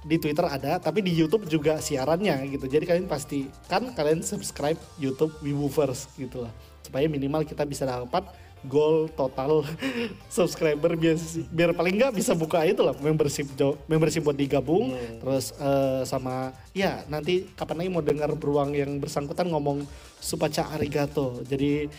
[0.07, 2.71] di Twitter ada tapi di YouTube juga siarannya gitu.
[2.71, 6.53] Jadi kalian pasti kan kalian subscribe YouTube Wiboovers gitu lah.
[6.87, 8.23] Supaya minimal kita bisa dapat
[8.65, 9.63] goal total
[10.37, 11.19] subscriber biar
[11.51, 13.47] biar paling nggak bisa buka itu lah membership
[13.91, 14.95] membership buat digabung.
[14.95, 15.19] Hmm.
[15.23, 19.83] terus uh, sama ya nanti kapan lagi mau dengar beruang yang bersangkutan ngomong
[20.23, 21.43] supaca arigato.
[21.43, 21.91] Jadi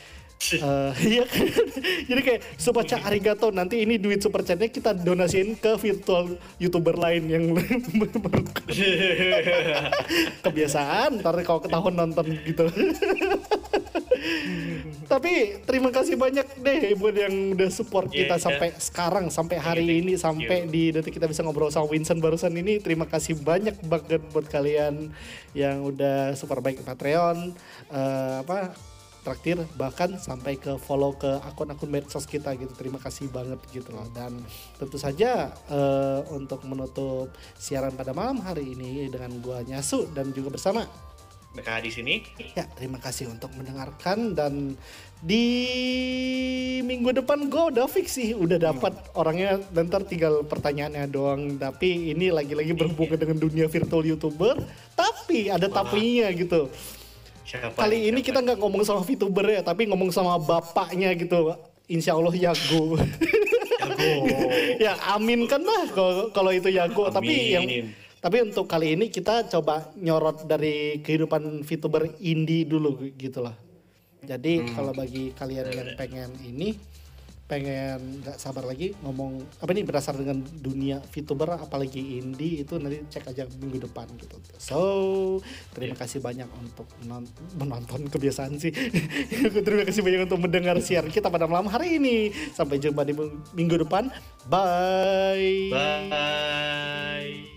[0.61, 1.45] uh, iya kan?
[2.09, 6.95] Jadi kayak super chat arigato nanti ini duit super chatnya kita donasiin ke virtual youtuber
[6.95, 7.43] lain yang
[10.45, 12.69] kebiasaan ntar kalau ketahuan nonton gitu.
[15.07, 18.43] Tapi terima kasih banyak deh buat yang udah support yeah, kita yeah.
[18.43, 22.51] sampai sekarang sampai hari yeah, ini sampai di detik kita bisa ngobrol sama Winston barusan
[22.59, 22.83] ini.
[22.83, 25.13] Terima kasih banyak banget buat kalian
[25.55, 27.55] yang udah super baik Patreon
[27.93, 28.75] uh, apa
[29.27, 34.07] traktir bahkan sampai ke follow ke akun-akun medsos kita gitu terima kasih banget gitu loh
[34.15, 34.39] dan
[34.79, 37.27] tentu saja uh, untuk menutup
[37.59, 40.87] siaran pada malam hari ini dengan gua nyasu dan juga bersama
[41.57, 42.21] mereka di sini.
[42.53, 44.77] Ya, terima kasih untuk mendengarkan dan
[45.25, 45.45] di
[46.85, 49.17] minggu depan gue udah fix sih, udah dapat hmm.
[49.17, 51.57] orangnya dan ntar tinggal pertanyaannya doang.
[51.57, 54.53] Tapi ini lagi-lagi berhubungan dengan dunia virtual youtuber.
[54.93, 55.83] Tapi tapi ada Wah.
[55.83, 56.71] tapinya gitu
[57.47, 61.55] Siapa kali ini kita nggak ngomong sama VTuber ya tapi ngomong sama bapaknya gitu.
[61.87, 62.99] Insya Allah Yago.
[62.99, 64.19] Yago.
[64.83, 65.87] Ya amin kan lah
[66.35, 67.07] kalau itu Yago.
[67.07, 67.15] Amin.
[67.15, 67.65] tapi yang
[68.19, 73.55] tapi untuk kali ini kita coba nyorot dari kehidupan VTuber indie dulu gitu lah.
[74.27, 74.75] Jadi hmm.
[74.75, 76.75] kalau bagi kalian yang pengen ini
[77.47, 82.99] pengen nggak sabar lagi ngomong apa nih berdasar dengan dunia VTuber apalagi indie itu nanti
[83.07, 84.35] cek aja minggu depan gitu.
[84.59, 84.79] So
[85.71, 85.99] terima yeah.
[86.03, 86.87] kasih banyak untuk
[87.55, 88.75] menonton kebiasaan sih.
[89.65, 92.35] terima kasih banyak untuk mendengar siar kita pada malam hari ini.
[92.51, 93.15] Sampai jumpa di
[93.55, 94.11] minggu depan.
[94.51, 95.71] Bye.
[95.71, 97.56] Bye.